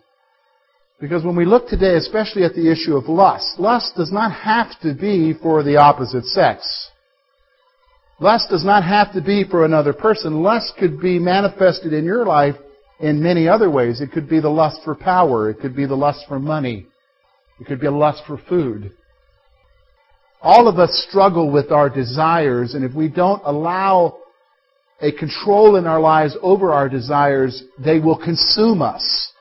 Because 1.00 1.23
when 1.23 1.36
we 1.36 1.45
look 1.45 1.67
today, 1.67 1.95
especially 1.95 2.44
at 2.44 2.53
the 2.53 2.72
issue 2.72 2.95
of 2.95 3.08
lust, 3.08 3.59
lust 3.59 3.95
does 3.95 4.12
not 4.12 4.31
have 4.31 4.80
to 4.81 4.95
be 4.95 5.34
for 5.42 5.62
the 5.64 5.78
opposite 5.78 6.25
sex. 6.25 6.89
Lust 8.19 8.50
does 8.50 8.64
not 8.64 8.84
have 8.84 9.14
to 9.14 9.22
be 9.22 9.44
for 9.44 9.66
another 9.66 9.94
person. 9.94 10.42
Lust 10.44 10.73
could 10.80 11.00
be 11.00 11.17
manifested 11.19 11.94
in 11.94 12.06
your 12.06 12.25
life 12.25 12.56
in 13.00 13.22
many 13.22 13.47
other 13.47 13.69
ways. 13.69 14.00
It 14.00 14.12
could 14.12 14.30
be 14.30 14.39
the 14.39 14.50
lust 14.50 14.81
for 14.84 14.94
power. 14.94 15.50
It 15.50 15.59
could 15.59 15.75
be 15.75 15.88
the 15.88 15.95
lust 15.95 16.25
for 16.28 16.39
money. 16.39 16.86
It 17.59 17.66
could 17.66 17.80
be 17.80 17.88
a 17.88 17.92
lust 17.92 18.23
for 18.28 18.39
food. 18.47 18.92
All 20.42 20.67
of 20.67 20.80
us 20.80 21.06
struggle 21.08 21.52
with 21.52 21.72
our 21.72 21.89
desires, 21.89 22.73
and 22.73 22.84
if 22.84 22.94
we 22.95 23.08
don't 23.08 23.42
allow 23.45 24.17
a 25.00 25.11
control 25.11 25.75
in 25.75 25.86
our 25.86 26.00
lives 26.00 26.36
over 26.42 26.72
our 26.72 26.89
desires, 26.89 27.64
they 27.84 28.00
will 28.00 28.17
consume 28.17 28.81
us. 28.81 29.31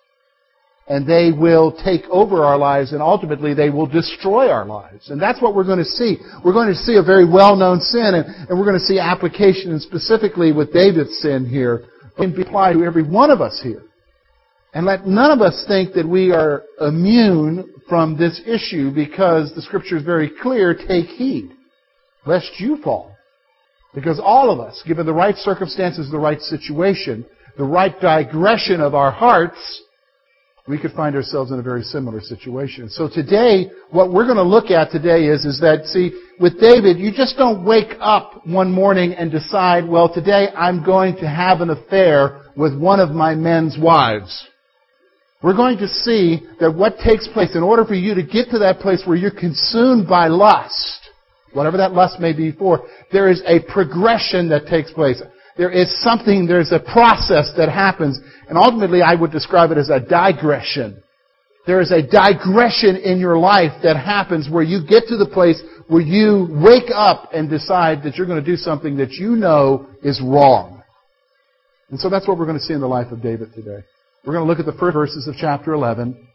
And 0.89 1.07
they 1.07 1.31
will 1.31 1.73
take 1.85 2.03
over 2.11 2.43
our 2.45 2.59
lives, 2.59 2.93
and 2.93 3.01
ultimately 3.01 3.55
they 3.55 3.71
will 3.71 3.87
destroy 3.87 4.51
our 4.51 4.65
lives. 4.65 5.11
And 5.11 5.23
that's 5.23 5.41
what 5.41 5.55
we're 5.55 5.65
going 5.65 5.79
to 5.79 5.85
see. 5.85 6.17
We're 6.45 6.53
going 6.53 6.69
to 6.69 6.75
see 6.75 6.97
a 6.97 7.03
very 7.03 7.25
well-known 7.25 7.81
sin, 7.81 8.15
and, 8.15 8.27
and 8.49 8.59
we're 8.59 8.65
going 8.65 8.79
to 8.79 8.85
see 8.85 8.99
application, 8.99 9.71
and 9.71 9.81
specifically 9.81 10.53
with 10.53 10.73
David's 10.73 11.17
sin 11.19 11.47
here, 11.47 11.85
can 12.17 12.35
be 12.35 12.43
applied 12.43 12.75
to 12.75 12.85
every 12.85 13.05
one 13.05 13.31
of 13.31 13.41
us 13.41 13.61
here. 13.63 13.83
And 14.75 14.85
let 14.85 15.07
none 15.07 15.31
of 15.31 15.41
us 15.41 15.65
think 15.67 15.95
that 15.95 16.07
we 16.07 16.33
are 16.33 16.65
immune 16.81 17.73
from 17.91 18.17
this 18.17 18.41
issue 18.47 18.91
because 18.91 19.55
the 19.55 19.61
scripture 19.61 19.99
is 19.99 20.03
very 20.03 20.31
clear, 20.41 20.73
take 20.73 21.07
heed, 21.07 21.51
lest 22.25 22.59
you 22.59 22.81
fall. 22.83 23.15
Because 23.95 24.19
all 24.19 24.51
of 24.51 24.61
us, 24.61 24.83
given 24.87 25.05
the 25.05 25.13
right 25.13 25.37
circumstances, 25.37 26.11
the 26.11 26.19
right 26.19 26.41
situation, 26.41 27.27
the 27.59 27.65
right 27.65 28.01
digression 28.01 28.81
of 28.81 28.95
our 28.95 29.11
hearts, 29.11 29.83
we 30.69 30.79
could 30.79 30.93
find 30.93 31.17
ourselves 31.17 31.51
in 31.51 31.59
a 31.59 31.63
very 31.63 31.83
similar 31.83 32.21
situation. 32.21 32.89
So 32.89 33.09
today, 33.09 33.71
what 33.91 34.13
we're 34.13 34.27
going 34.27 34.37
to 34.37 34.43
look 34.45 34.71
at 34.71 34.93
today 34.93 35.25
is, 35.25 35.45
is 35.45 35.59
that, 35.61 35.87
see, 35.87 36.13
with 36.39 36.61
David, 36.61 36.99
you 36.99 37.11
just 37.11 37.37
don't 37.37 37.65
wake 37.65 37.95
up 37.99 38.47
one 38.47 38.71
morning 38.71 39.13
and 39.15 39.33
decide, 39.33 39.89
well, 39.89 40.13
today 40.13 40.47
I'm 40.57 40.85
going 40.85 41.17
to 41.17 41.29
have 41.29 41.61
an 41.61 41.71
affair 41.71 42.43
with 42.57 42.79
one 42.79 43.01
of 43.01 43.11
my 43.11 43.35
men's 43.35 43.77
wives. 43.81 44.47
We're 45.43 45.57
going 45.57 45.79
to 45.79 45.89
see 45.89 46.47
that 46.61 46.71
what 46.71 46.99
takes 46.99 47.27
place 47.29 47.57
in 47.57 47.63
order 47.63 47.85
for 47.85 47.95
you 47.95 48.15
to 48.15 48.23
get 48.23 48.51
to 48.51 48.59
that 48.59 48.81
place 48.81 49.03
where 49.07 49.17
you're 49.17 49.31
consumed 49.31 50.07
by 50.07 50.29
lust, 50.29 51.09
whatever 51.55 51.79
that 51.79 51.93
lust 51.93 52.21
may 52.21 52.35
be 52.35 52.53
for, 52.53 52.87
there 53.11 53.31
is 53.31 53.43
a 53.47 53.61
progression 53.73 54.51
that 54.51 54.67
takes 54.67 54.93
place. 54.93 55.23
There 55.57 55.71
is 55.71 55.89
something, 56.03 56.47
there's 56.47 56.73
a 56.73 56.79
process 56.79 57.53
that 57.57 57.71
happens, 57.71 58.21
and 58.49 58.59
ultimately 58.59 59.01
I 59.01 59.15
would 59.15 59.33
describe 59.33 59.71
it 59.71 59.79
as 59.79 59.89
a 59.89 59.99
digression. 59.99 61.03
There 61.67 61.81
is 61.81 61.91
a 61.91 62.03
digression 62.03 62.97
in 62.97 63.19
your 63.19 63.39
life 63.39 63.73
that 63.83 63.97
happens 63.97 64.49
where 64.51 64.63
you 64.63 64.81
get 64.87 65.07
to 65.09 65.17
the 65.17 65.29
place 65.33 65.63
where 65.89 66.03
you 66.03 66.49
wake 66.51 66.91
up 66.95 67.31
and 67.33 67.49
decide 67.49 68.03
that 68.03 68.17
you're 68.17 68.27
going 68.27 68.43
to 68.43 68.51
do 68.51 68.57
something 68.57 68.97
that 68.99 69.13
you 69.13 69.37
know 69.37 69.89
is 70.03 70.21
wrong. 70.23 70.83
And 71.91 71.99
so 71.99 72.09
that's 72.09 72.29
what 72.29 72.39
we're 72.39 72.47
going 72.47 72.59
to 72.59 72.65
see 72.65 72.75
in 72.75 72.81
the 72.81 72.87
life 72.87 73.11
of 73.11 73.23
David 73.23 73.53
today. 73.55 73.85
We're 74.25 74.35
going 74.35 74.45
to 74.45 74.51
look 74.51 74.61
at 74.61 74.67
the 74.67 74.79
first 74.79 74.95
verses 74.95 75.27
of 75.29 75.35
chapter 75.41 75.73
11. 75.73 76.29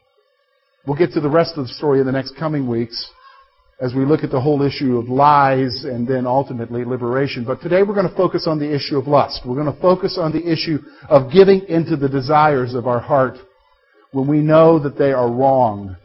We'll 0.86 0.98
get 0.98 1.12
to 1.12 1.20
the 1.20 1.30
rest 1.30 1.56
of 1.56 1.68
the 1.68 1.72
story 1.74 2.00
in 2.00 2.06
the 2.06 2.12
next 2.12 2.36
coming 2.36 2.68
weeks 2.68 3.10
as 3.80 3.94
we 3.94 4.04
look 4.04 4.24
at 4.24 4.30
the 4.30 4.40
whole 4.40 4.62
issue 4.62 4.98
of 4.98 5.08
lies 5.08 5.84
and 5.84 6.08
then 6.08 6.26
ultimately 6.26 6.84
liberation. 6.84 7.44
But 7.44 7.60
today 7.60 7.84
we're 7.84 7.94
going 7.94 8.08
to 8.08 8.16
focus 8.16 8.48
on 8.48 8.58
the 8.58 8.74
issue 8.74 8.98
of 8.98 9.06
lust. 9.06 9.42
We're 9.46 9.54
going 9.54 9.72
to 9.72 9.80
focus 9.80 10.18
on 10.20 10.32
the 10.32 10.50
issue 10.50 10.78
of 11.08 11.30
giving 11.32 11.62
into 11.68 11.94
the 11.94 12.08
desires 12.08 12.74
of 12.74 12.88
our 12.88 12.98
heart 12.98 13.36
when 14.10 14.26
we 14.26 14.38
know 14.38 14.80
that 14.80 14.98
they 14.98 15.12
are 15.12 15.30
wrong 15.30 15.96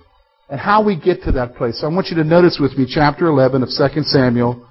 and 0.50 0.60
how 0.60 0.84
we 0.84 1.00
get 1.00 1.24
to 1.24 1.32
that 1.32 1.56
place. 1.56 1.82
So 1.82 1.88
I 1.88 1.90
want 1.90 2.08
you 2.10 2.18
to 2.18 2.24
notice 2.24 2.60
with 2.62 2.78
me 2.78 2.86
chapter 2.88 3.26
11 3.26 3.64
of 3.64 3.70
2 3.70 4.04
Samuel. 4.04 4.68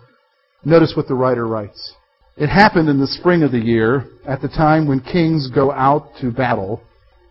Notice 0.65 0.93
what 0.95 1.09
the 1.09 1.15
writer 1.15 1.49
writes. 1.49 1.95
It 2.37 2.49
happened 2.49 2.89
in 2.89 3.01
the 3.01 3.09
spring 3.09 3.43
of 3.43 3.51
the 3.51 3.59
year, 3.59 4.07
at 4.27 4.41
the 4.43 4.49
time 4.49 4.87
when 4.87 5.01
kings 5.01 5.51
go 5.53 5.73
out 5.73 6.11
to 6.21 6.31
battle, 6.31 6.83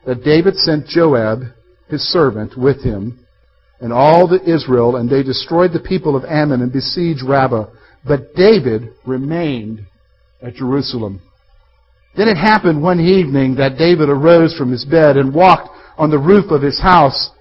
that 0.06 0.24
David 0.24 0.56
sent 0.56 0.88
Joab, 0.88 1.44
his 1.88 2.02
servant, 2.02 2.58
with 2.58 2.84
him, 2.84 3.20
and 3.80 3.94
all 3.94 4.28
the 4.28 4.42
Israel, 4.44 4.98
and 4.98 5.10
they 5.10 5.24
destroyed 5.24 5.72
the 5.74 5.80
people 5.80 6.16
of 6.16 6.26
Ammon 6.26 6.62
and 6.62 6.72
besieged 6.72 7.24
Rabbah. 7.24 7.68
But 8.06 8.34
David 8.36 8.94
remained 9.06 9.86
at 10.42 10.56
Jerusalem. 10.56 11.22
Then 12.16 12.28
it 12.28 12.38
happened 12.38 12.82
one 12.82 13.00
evening 13.00 13.56
that 13.56 13.78
David 13.78 14.09
arose 14.09 14.56
from 14.58 14.72
his 14.72 14.86
bed 14.86 15.18
and 15.18 15.34
walked 15.34 15.70
on 15.98 16.09
the 16.09 16.18
roof 16.18 16.52
of 16.52 16.62
his 16.62 16.80
house, 16.80 17.32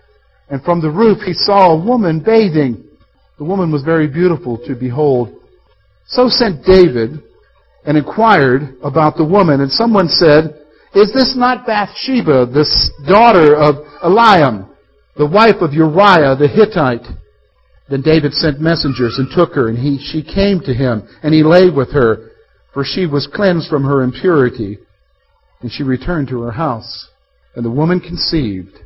and 0.50 0.62
from 0.62 0.80
the 0.80 0.90
roof 0.90 1.18
he 1.22 1.32
saw 1.32 1.72
a 1.72 1.84
woman 1.84 2.20
bathing. 2.20 2.84
The 3.38 3.44
woman 3.44 3.72
was 3.72 3.82
very 3.82 4.08
beautiful 4.08 4.58
to 4.66 4.74
behold. 4.74 5.34
So 6.06 6.28
sent 6.28 6.64
David 6.64 7.22
and 7.84 7.96
inquired 7.96 8.76
about 8.82 9.16
the 9.16 9.24
woman, 9.24 9.60
and 9.60 9.70
someone 9.70 10.08
said, 10.08 10.60
is 10.94 11.12
this 11.12 11.34
not 11.36 11.66
Bathsheba, 11.66 12.46
the 12.46 12.66
daughter 13.06 13.54
of 13.54 13.76
Eliam, 14.02 14.68
the 15.16 15.26
wife 15.26 15.60
of 15.60 15.72
Uriah 15.72 16.36
the 16.36 16.48
Hittite? 16.48 17.06
Then 17.88 18.02
David 18.02 18.32
sent 18.34 18.60
messengers 18.60 19.18
and 19.18 19.28
took 19.34 19.54
her, 19.54 19.68
and 19.68 19.78
he, 19.78 19.98
she 19.98 20.22
came 20.22 20.60
to 20.60 20.74
him, 20.74 21.08
and 21.22 21.32
he 21.32 21.42
lay 21.42 21.70
with 21.70 21.92
her, 21.92 22.30
for 22.74 22.84
she 22.84 23.06
was 23.06 23.26
cleansed 23.32 23.68
from 23.68 23.84
her 23.84 24.02
impurity. 24.02 24.78
And 25.60 25.72
she 25.72 25.82
returned 25.82 26.28
to 26.28 26.42
her 26.42 26.52
house. 26.52 27.08
And 27.56 27.64
the 27.64 27.70
woman 27.70 28.00
conceived. 28.00 28.78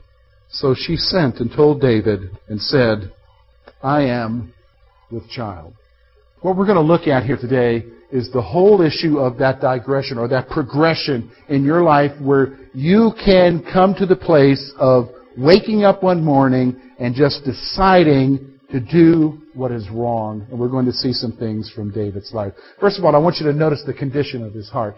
So 0.51 0.75
she 0.75 0.97
sent 0.97 1.41
and 1.41 1.51
told 1.51 1.81
David, 1.81 2.31
and 2.49 2.61
said, 2.61 3.13
I 3.83 4.03
am 4.03 4.55
with 5.11 5.29
child. 5.29 5.75
What 6.43 6.57
we're 6.57 6.67
going 6.67 6.75
to 6.75 6.83
look 6.83 7.07
at 7.07 7.23
here 7.23 7.37
today 7.37 7.87
is 8.11 8.29
the 8.33 8.43
whole 8.43 8.83
issue 8.83 9.21
of 9.21 9.39
that 9.39 9.61
digression 9.61 10.19
or 10.19 10.27
that 10.27 10.49
progression 10.49 11.31
in 11.49 11.65
your 11.65 11.85
life 11.85 12.11
where 12.21 12.59
you 12.75 13.13
can 13.25 13.65
come 13.73 13.95
to 13.95 14.07
the 14.07 14.17
place 14.17 14.73
of 14.77 15.09
waking 15.39 15.85
up 15.85 16.03
one 16.03 16.25
morning 16.25 16.83
and 16.99 17.15
just 17.15 17.45
deciding 17.45 18.59
to 18.73 18.81
do 18.81 19.41
what 19.55 19.71
is 19.71 19.89
wrong. 19.89 20.45
And 20.51 20.59
we're 20.59 20.69
going 20.69 20.87
to 20.87 20.93
see 20.93 21.13
some 21.13 21.31
things 21.31 21.71
from 21.71 21.93
David's 21.93 22.33
life. 22.35 22.55
First 22.81 22.99
of 22.99 23.05
all, 23.05 23.15
I 23.15 23.19
want 23.19 23.37
you 23.37 23.47
to 23.47 23.53
notice 23.53 23.85
the 23.87 23.95
condition 23.95 24.43
of 24.45 24.53
his 24.53 24.69
heart. 24.69 24.97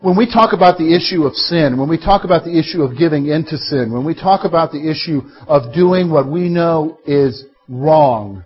When 0.00 0.16
we 0.16 0.24
talk 0.24 0.54
about 0.54 0.78
the 0.78 0.96
issue 0.96 1.24
of 1.24 1.34
sin, 1.34 1.78
when 1.78 1.90
we 1.90 1.98
talk 1.98 2.24
about 2.24 2.44
the 2.44 2.58
issue 2.58 2.80
of 2.80 2.96
giving 2.96 3.26
into 3.26 3.58
sin, 3.58 3.92
when 3.92 4.06
we 4.06 4.14
talk 4.14 4.46
about 4.46 4.72
the 4.72 4.90
issue 4.90 5.20
of 5.48 5.74
doing 5.74 6.10
what 6.10 6.30
we 6.30 6.48
know 6.48 6.98
is 7.04 7.44
wrong, 7.68 8.42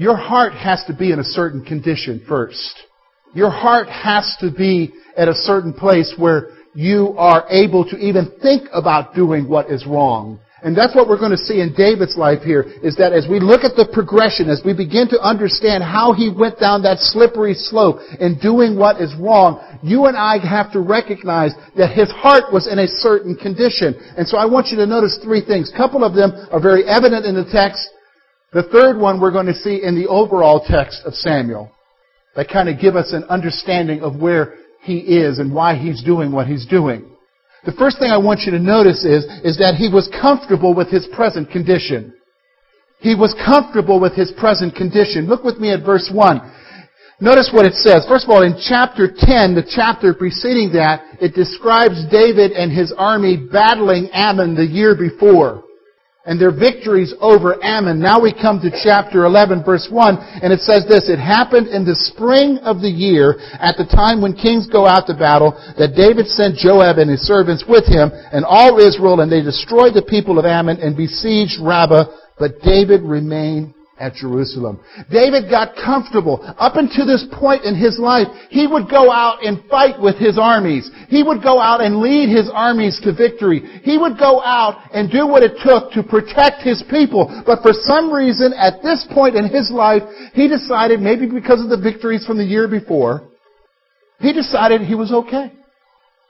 your 0.00 0.16
heart 0.16 0.54
has 0.54 0.82
to 0.86 0.94
be 0.96 1.12
in 1.12 1.18
a 1.18 1.24
certain 1.24 1.62
condition 1.62 2.24
first. 2.26 2.72
Your 3.34 3.50
heart 3.50 3.86
has 3.90 4.34
to 4.40 4.50
be 4.50 4.94
at 5.14 5.28
a 5.28 5.34
certain 5.34 5.74
place 5.74 6.14
where 6.16 6.56
you 6.72 7.14
are 7.18 7.44
able 7.50 7.84
to 7.84 7.98
even 7.98 8.32
think 8.40 8.66
about 8.72 9.14
doing 9.14 9.46
what 9.46 9.70
is 9.70 9.86
wrong. 9.86 10.40
And 10.62 10.74
that's 10.74 10.94
what 10.96 11.06
we're 11.06 11.18
going 11.18 11.36
to 11.36 11.44
see 11.44 11.60
in 11.60 11.74
David's 11.76 12.16
life 12.16 12.40
here, 12.40 12.64
is 12.82 12.96
that 12.96 13.12
as 13.12 13.28
we 13.28 13.40
look 13.40 13.60
at 13.60 13.76
the 13.76 13.88
progression, 13.92 14.48
as 14.48 14.62
we 14.64 14.72
begin 14.72 15.06
to 15.08 15.20
understand 15.20 15.84
how 15.84 16.14
he 16.14 16.32
went 16.32 16.58
down 16.58 16.80
that 16.88 17.00
slippery 17.00 17.52
slope 17.52 18.00
in 18.20 18.40
doing 18.40 18.78
what 18.80 19.02
is 19.02 19.12
wrong, 19.20 19.60
you 19.82 20.06
and 20.06 20.16
I 20.16 20.40
have 20.40 20.72
to 20.72 20.80
recognize 20.80 21.52
that 21.76 21.92
his 21.92 22.08
heart 22.08 22.48
was 22.52 22.64
in 22.64 22.78
a 22.78 22.88
certain 22.88 23.36
condition. 23.36 24.00
And 24.16 24.24
so 24.24 24.38
I 24.38 24.48
want 24.48 24.68
you 24.68 24.80
to 24.80 24.86
notice 24.86 25.20
three 25.22 25.44
things. 25.44 25.70
A 25.72 25.76
couple 25.76 26.04
of 26.04 26.16
them 26.16 26.32
are 26.48 26.60
very 26.60 26.88
evident 26.88 27.26
in 27.26 27.36
the 27.36 27.44
text. 27.52 27.84
The 28.52 28.64
third 28.64 28.98
one 28.98 29.20
we're 29.20 29.30
going 29.30 29.46
to 29.46 29.54
see 29.54 29.80
in 29.82 29.94
the 29.94 30.08
overall 30.08 30.64
text 30.66 31.02
of 31.04 31.14
Samuel. 31.14 31.70
That 32.34 32.48
kind 32.48 32.68
of 32.68 32.80
give 32.80 32.96
us 32.96 33.12
an 33.12 33.24
understanding 33.24 34.00
of 34.00 34.16
where 34.16 34.54
he 34.82 34.98
is 34.98 35.38
and 35.38 35.54
why 35.54 35.76
he's 35.76 36.02
doing 36.02 36.32
what 36.32 36.48
he's 36.48 36.66
doing. 36.66 37.06
The 37.64 37.72
first 37.72 37.98
thing 37.98 38.10
I 38.10 38.18
want 38.18 38.40
you 38.40 38.52
to 38.52 38.58
notice 38.58 39.04
is, 39.04 39.24
is 39.44 39.58
that 39.58 39.74
he 39.76 39.88
was 39.88 40.10
comfortable 40.20 40.74
with 40.74 40.88
his 40.88 41.06
present 41.14 41.50
condition. 41.50 42.14
He 42.98 43.14
was 43.14 43.34
comfortable 43.44 44.00
with 44.00 44.14
his 44.14 44.32
present 44.32 44.74
condition. 44.74 45.26
Look 45.26 45.44
with 45.44 45.58
me 45.58 45.70
at 45.72 45.84
verse 45.84 46.10
1. 46.12 46.40
Notice 47.20 47.50
what 47.52 47.66
it 47.66 47.74
says. 47.74 48.06
First 48.08 48.24
of 48.24 48.30
all, 48.30 48.42
in 48.42 48.58
chapter 48.66 49.06
10, 49.06 49.54
the 49.54 49.68
chapter 49.68 50.14
preceding 50.14 50.72
that, 50.72 51.04
it 51.20 51.34
describes 51.34 52.02
David 52.10 52.52
and 52.52 52.72
his 52.72 52.92
army 52.96 53.36
battling 53.36 54.08
Ammon 54.12 54.54
the 54.54 54.66
year 54.66 54.96
before 54.96 55.64
and 56.26 56.40
their 56.40 56.52
victories 56.52 57.14
over 57.20 57.56
Ammon. 57.64 57.98
Now 57.98 58.20
we 58.20 58.32
come 58.32 58.60
to 58.60 58.70
chapter 58.84 59.24
11 59.24 59.64
verse 59.64 59.88
1 59.90 60.42
and 60.42 60.52
it 60.52 60.60
says 60.60 60.84
this, 60.86 61.08
It 61.08 61.18
happened 61.18 61.68
in 61.68 61.84
the 61.84 61.94
spring 61.94 62.58
of 62.58 62.80
the 62.80 62.92
year 62.92 63.40
at 63.58 63.76
the 63.76 63.88
time 63.88 64.20
when 64.20 64.36
kings 64.36 64.66
go 64.66 64.86
out 64.86 65.06
to 65.06 65.16
battle 65.16 65.56
that 65.78 65.96
David 65.96 66.28
sent 66.28 66.56
Joab 66.56 66.98
and 66.98 67.10
his 67.10 67.22
servants 67.22 67.64
with 67.66 67.86
him 67.88 68.12
and 68.12 68.44
all 68.44 68.78
Israel 68.78 69.20
and 69.20 69.32
they 69.32 69.42
destroyed 69.42 69.94
the 69.94 70.04
people 70.04 70.38
of 70.38 70.44
Ammon 70.44 70.76
and 70.80 70.96
besieged 70.96 71.56
Rabbah 71.60 72.04
but 72.38 72.60
David 72.60 73.00
remained 73.02 73.74
at 74.00 74.14
Jerusalem. 74.14 74.80
David 75.12 75.50
got 75.50 75.76
comfortable. 75.76 76.40
Up 76.58 76.76
until 76.76 77.06
this 77.06 77.24
point 77.32 77.64
in 77.64 77.76
his 77.76 77.98
life, 77.98 78.26
he 78.48 78.66
would 78.66 78.88
go 78.88 79.12
out 79.12 79.44
and 79.44 79.62
fight 79.68 80.00
with 80.00 80.16
his 80.16 80.38
armies. 80.38 80.90
He 81.08 81.22
would 81.22 81.42
go 81.42 81.60
out 81.60 81.82
and 81.82 82.00
lead 82.00 82.34
his 82.34 82.50
armies 82.52 82.98
to 83.04 83.12
victory. 83.12 83.60
He 83.84 83.98
would 83.98 84.18
go 84.18 84.42
out 84.42 84.80
and 84.92 85.10
do 85.10 85.28
what 85.28 85.44
it 85.44 85.60
took 85.62 85.92
to 85.92 86.02
protect 86.02 86.62
his 86.62 86.82
people. 86.90 87.28
But 87.46 87.60
for 87.62 87.72
some 87.72 88.10
reason, 88.10 88.52
at 88.56 88.82
this 88.82 89.06
point 89.12 89.36
in 89.36 89.48
his 89.48 89.70
life, 89.70 90.02
he 90.32 90.48
decided, 90.48 91.00
maybe 91.00 91.26
because 91.26 91.62
of 91.62 91.68
the 91.68 91.80
victories 91.80 92.26
from 92.26 92.38
the 92.38 92.44
year 92.44 92.66
before, 92.66 93.28
he 94.18 94.32
decided 94.32 94.80
he 94.80 94.94
was 94.94 95.12
okay. 95.12 95.52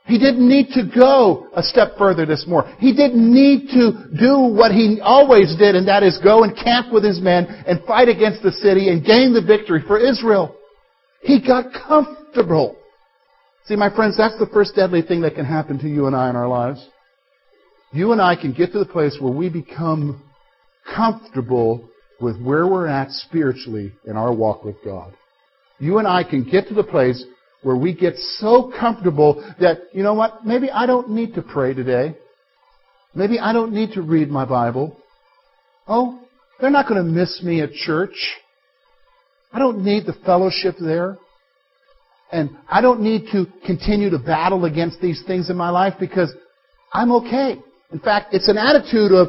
He 0.06 0.18
didn't 0.18 0.48
need 0.48 0.68
to 0.74 0.90
go 0.92 1.48
a 1.54 1.62
step 1.62 1.96
further 1.96 2.26
this 2.26 2.44
morning. 2.46 2.74
He 2.78 2.94
didn't 2.94 3.32
need 3.32 3.68
to 3.68 3.92
do 4.18 4.38
what 4.38 4.72
he 4.72 4.98
always 5.00 5.54
did, 5.56 5.76
and 5.76 5.86
that 5.88 6.02
is 6.02 6.18
go 6.18 6.42
and 6.42 6.56
camp 6.56 6.92
with 6.92 7.04
his 7.04 7.20
men 7.20 7.46
and 7.66 7.84
fight 7.84 8.08
against 8.08 8.42
the 8.42 8.52
city 8.52 8.88
and 8.88 9.04
gain 9.04 9.32
the 9.32 9.42
victory 9.42 9.82
for 9.86 9.98
Israel. 9.98 10.56
He 11.22 11.40
got 11.40 11.72
comfortable. 11.72 12.76
See, 13.66 13.76
my 13.76 13.94
friends, 13.94 14.16
that's 14.16 14.38
the 14.38 14.48
first 14.52 14.74
deadly 14.74 15.02
thing 15.02 15.20
that 15.20 15.34
can 15.34 15.44
happen 15.44 15.78
to 15.78 15.88
you 15.88 16.06
and 16.06 16.16
I 16.16 16.30
in 16.30 16.36
our 16.36 16.48
lives. 16.48 16.84
You 17.92 18.12
and 18.12 18.20
I 18.20 18.36
can 18.36 18.52
get 18.52 18.72
to 18.72 18.78
the 18.78 18.86
place 18.86 19.16
where 19.20 19.32
we 19.32 19.48
become 19.48 20.22
comfortable 20.94 21.88
with 22.20 22.40
where 22.40 22.66
we're 22.66 22.86
at 22.86 23.10
spiritually 23.10 23.92
in 24.06 24.16
our 24.16 24.32
walk 24.32 24.64
with 24.64 24.76
God. 24.84 25.14
You 25.78 25.98
and 25.98 26.06
I 26.08 26.24
can 26.24 26.44
get 26.44 26.68
to 26.68 26.74
the 26.74 26.84
place 26.84 27.24
where 27.62 27.76
we 27.76 27.94
get 27.94 28.16
so 28.16 28.72
comfortable 28.78 29.42
that, 29.60 29.78
you 29.92 30.02
know 30.02 30.14
what, 30.14 30.44
maybe 30.44 30.70
I 30.70 30.86
don't 30.86 31.10
need 31.10 31.34
to 31.34 31.42
pray 31.42 31.74
today. 31.74 32.16
Maybe 33.14 33.38
I 33.38 33.52
don't 33.52 33.72
need 33.72 33.92
to 33.92 34.02
read 34.02 34.30
my 34.30 34.44
Bible. 34.44 34.96
Oh, 35.86 36.20
they're 36.60 36.70
not 36.70 36.88
going 36.88 37.04
to 37.04 37.10
miss 37.10 37.42
me 37.42 37.60
at 37.60 37.72
church. 37.72 38.14
I 39.52 39.58
don't 39.58 39.84
need 39.84 40.06
the 40.06 40.12
fellowship 40.24 40.76
there. 40.80 41.18
And 42.32 42.56
I 42.68 42.80
don't 42.80 43.00
need 43.00 43.26
to 43.32 43.46
continue 43.66 44.10
to 44.10 44.18
battle 44.18 44.64
against 44.64 45.00
these 45.00 45.22
things 45.26 45.50
in 45.50 45.56
my 45.56 45.70
life 45.70 45.94
because 45.98 46.32
I'm 46.92 47.10
okay. 47.12 47.56
In 47.92 47.98
fact, 47.98 48.32
it's 48.32 48.48
an 48.48 48.56
attitude 48.56 49.12
of, 49.12 49.28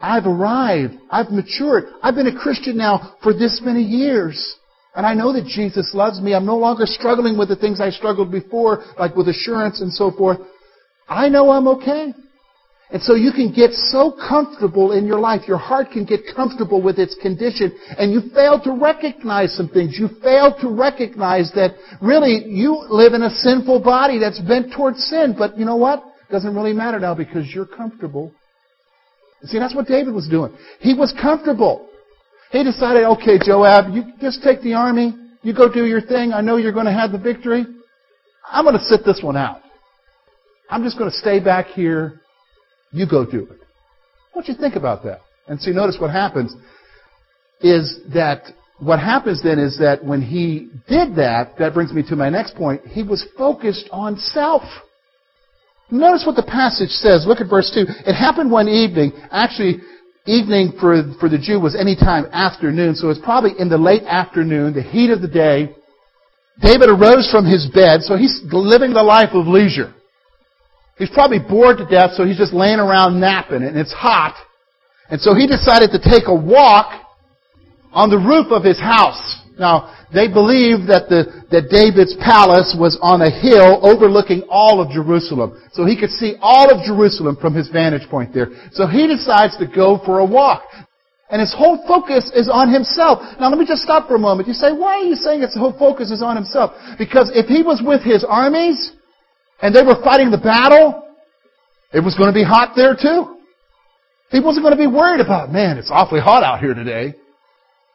I've 0.00 0.26
arrived. 0.26 0.94
I've 1.10 1.30
matured. 1.30 1.84
I've 2.02 2.14
been 2.14 2.26
a 2.26 2.38
Christian 2.38 2.76
now 2.76 3.16
for 3.22 3.32
this 3.32 3.62
many 3.64 3.80
years. 3.80 4.56
And 4.94 5.04
I 5.04 5.14
know 5.14 5.32
that 5.32 5.44
Jesus 5.46 5.90
loves 5.92 6.20
me. 6.20 6.34
I'm 6.34 6.46
no 6.46 6.56
longer 6.56 6.86
struggling 6.86 7.36
with 7.36 7.48
the 7.48 7.56
things 7.56 7.80
I 7.80 7.90
struggled 7.90 8.30
before, 8.30 8.84
like 8.98 9.16
with 9.16 9.28
assurance 9.28 9.80
and 9.80 9.92
so 9.92 10.12
forth. 10.12 10.38
I 11.08 11.28
know 11.28 11.50
I'm 11.50 11.66
okay. 11.68 12.14
And 12.90 13.02
so 13.02 13.14
you 13.16 13.32
can 13.32 13.52
get 13.52 13.72
so 13.72 14.12
comfortable 14.12 14.92
in 14.92 15.06
your 15.06 15.18
life, 15.18 15.48
your 15.48 15.58
heart 15.58 15.88
can 15.90 16.04
get 16.04 16.20
comfortable 16.36 16.80
with 16.80 16.98
its 16.98 17.16
condition, 17.20 17.76
and 17.98 18.12
you 18.12 18.30
fail 18.32 18.60
to 18.60 18.72
recognize 18.72 19.56
some 19.56 19.68
things. 19.68 19.98
You 19.98 20.08
fail 20.22 20.54
to 20.60 20.68
recognize 20.68 21.50
that 21.56 21.74
really 22.00 22.44
you 22.46 22.86
live 22.88 23.14
in 23.14 23.22
a 23.22 23.30
sinful 23.30 23.80
body 23.80 24.20
that's 24.20 24.38
bent 24.40 24.72
towards 24.72 25.02
sin. 25.04 25.34
But 25.36 25.58
you 25.58 25.64
know 25.64 25.76
what? 25.76 26.04
It 26.28 26.32
doesn't 26.32 26.54
really 26.54 26.72
matter 26.72 27.00
now 27.00 27.14
because 27.14 27.52
you're 27.52 27.66
comfortable. 27.66 28.32
See, 29.44 29.58
that's 29.58 29.74
what 29.74 29.86
David 29.86 30.14
was 30.14 30.28
doing. 30.28 30.56
He 30.78 30.94
was 30.94 31.12
comfortable. 31.20 31.88
He 32.54 32.62
decided, 32.62 33.02
okay, 33.02 33.36
Joab, 33.44 33.92
you 33.92 34.12
just 34.20 34.40
take 34.44 34.62
the 34.62 34.74
army. 34.74 35.12
You 35.42 35.52
go 35.52 35.68
do 35.68 35.86
your 35.86 36.00
thing. 36.00 36.32
I 36.32 36.40
know 36.40 36.56
you're 36.56 36.72
going 36.72 36.86
to 36.86 36.92
have 36.92 37.10
the 37.10 37.18
victory. 37.18 37.66
I'm 38.48 38.64
going 38.64 38.78
to 38.78 38.84
sit 38.84 39.04
this 39.04 39.18
one 39.24 39.36
out. 39.36 39.60
I'm 40.70 40.84
just 40.84 40.96
going 40.96 41.10
to 41.10 41.16
stay 41.16 41.40
back 41.40 41.66
here. 41.66 42.20
You 42.92 43.08
go 43.10 43.28
do 43.28 43.40
it. 43.40 43.58
What 44.34 44.46
do 44.46 44.52
you 44.52 44.58
think 44.58 44.76
about 44.76 45.02
that? 45.02 45.22
And 45.48 45.60
see, 45.60 45.72
notice 45.72 45.96
what 46.00 46.12
happens 46.12 46.54
is 47.60 47.98
that 48.14 48.44
what 48.78 49.00
happens 49.00 49.42
then 49.42 49.58
is 49.58 49.76
that 49.80 50.04
when 50.04 50.22
he 50.22 50.70
did 50.88 51.16
that, 51.16 51.58
that 51.58 51.74
brings 51.74 51.92
me 51.92 52.04
to 52.08 52.14
my 52.14 52.30
next 52.30 52.54
point, 52.54 52.86
he 52.86 53.02
was 53.02 53.26
focused 53.36 53.88
on 53.90 54.16
self. 54.16 54.62
Notice 55.90 56.22
what 56.24 56.36
the 56.36 56.44
passage 56.44 56.90
says. 56.90 57.24
Look 57.26 57.40
at 57.40 57.50
verse 57.50 57.72
2. 57.74 57.80
It 58.08 58.14
happened 58.14 58.52
one 58.52 58.68
evening. 58.68 59.12
Actually, 59.32 59.80
evening 60.26 60.72
for, 60.80 61.02
for 61.20 61.28
the 61.28 61.38
Jew 61.38 61.60
was 61.60 61.76
any 61.76 61.94
time 61.96 62.26
afternoon, 62.32 62.94
so 62.94 63.10
it's 63.10 63.20
probably 63.20 63.52
in 63.58 63.68
the 63.68 63.78
late 63.78 64.02
afternoon, 64.04 64.72
the 64.72 64.82
heat 64.82 65.10
of 65.10 65.20
the 65.20 65.28
day. 65.28 65.74
David 66.60 66.88
arose 66.88 67.28
from 67.30 67.44
his 67.44 67.68
bed, 67.74 68.00
so 68.02 68.16
he's 68.16 68.40
living 68.50 68.94
the 68.94 69.02
life 69.02 69.30
of 69.32 69.46
leisure. 69.46 69.92
He's 70.96 71.10
probably 71.10 71.40
bored 71.40 71.78
to 71.78 71.86
death, 71.86 72.12
so 72.14 72.24
he's 72.24 72.38
just 72.38 72.54
laying 72.54 72.78
around 72.78 73.20
napping, 73.20 73.62
and 73.62 73.76
it's 73.76 73.92
hot. 73.92 74.36
And 75.10 75.20
so 75.20 75.34
he 75.34 75.46
decided 75.46 75.90
to 75.90 75.98
take 75.98 76.28
a 76.28 76.34
walk 76.34 76.92
on 77.92 78.10
the 78.10 78.18
roof 78.18 78.46
of 78.50 78.64
his 78.64 78.78
house. 78.78 79.40
Now, 79.58 80.03
they 80.14 80.30
believed 80.30 80.86
that, 80.88 81.10
the, 81.10 81.26
that 81.50 81.68
David's 81.68 82.14
palace 82.22 82.76
was 82.78 82.96
on 83.02 83.20
a 83.20 83.28
hill 83.28 83.82
overlooking 83.82 84.46
all 84.48 84.80
of 84.80 84.94
Jerusalem. 84.94 85.60
So 85.72 85.84
he 85.84 85.98
could 85.98 86.10
see 86.10 86.38
all 86.40 86.70
of 86.70 86.86
Jerusalem 86.86 87.36
from 87.40 87.52
his 87.52 87.68
vantage 87.68 88.08
point 88.08 88.32
there. 88.32 88.54
So 88.72 88.86
he 88.86 89.10
decides 89.10 89.58
to 89.58 89.66
go 89.66 89.98
for 90.06 90.20
a 90.20 90.26
walk. 90.26 90.62
And 91.30 91.40
his 91.40 91.52
whole 91.52 91.82
focus 91.88 92.30
is 92.30 92.48
on 92.48 92.72
himself. 92.72 93.18
Now 93.40 93.50
let 93.50 93.58
me 93.58 93.66
just 93.66 93.82
stop 93.82 94.06
for 94.06 94.14
a 94.14 94.22
moment. 94.22 94.46
You 94.46 94.54
say, 94.54 94.70
why 94.70 95.02
are 95.02 95.08
you 95.08 95.16
saying 95.16 95.42
his 95.42 95.56
whole 95.56 95.76
focus 95.76 96.10
is 96.10 96.22
on 96.22 96.36
himself? 96.36 96.72
Because 96.96 97.32
if 97.34 97.46
he 97.46 97.62
was 97.62 97.82
with 97.84 98.02
his 98.02 98.22
armies, 98.22 98.92
and 99.60 99.74
they 99.74 99.82
were 99.82 99.96
fighting 100.04 100.30
the 100.30 100.38
battle, 100.38 101.08
it 101.92 102.00
was 102.00 102.14
going 102.14 102.28
to 102.28 102.34
be 102.34 102.44
hot 102.44 102.74
there 102.76 102.94
too. 102.94 103.38
He 104.30 104.40
wasn't 104.40 104.64
going 104.64 104.76
to 104.76 104.80
be 104.80 104.86
worried 104.86 105.20
about, 105.20 105.52
man, 105.52 105.78
it's 105.78 105.90
awfully 105.90 106.20
hot 106.20 106.42
out 106.42 106.60
here 106.60 106.74
today. 106.74 107.14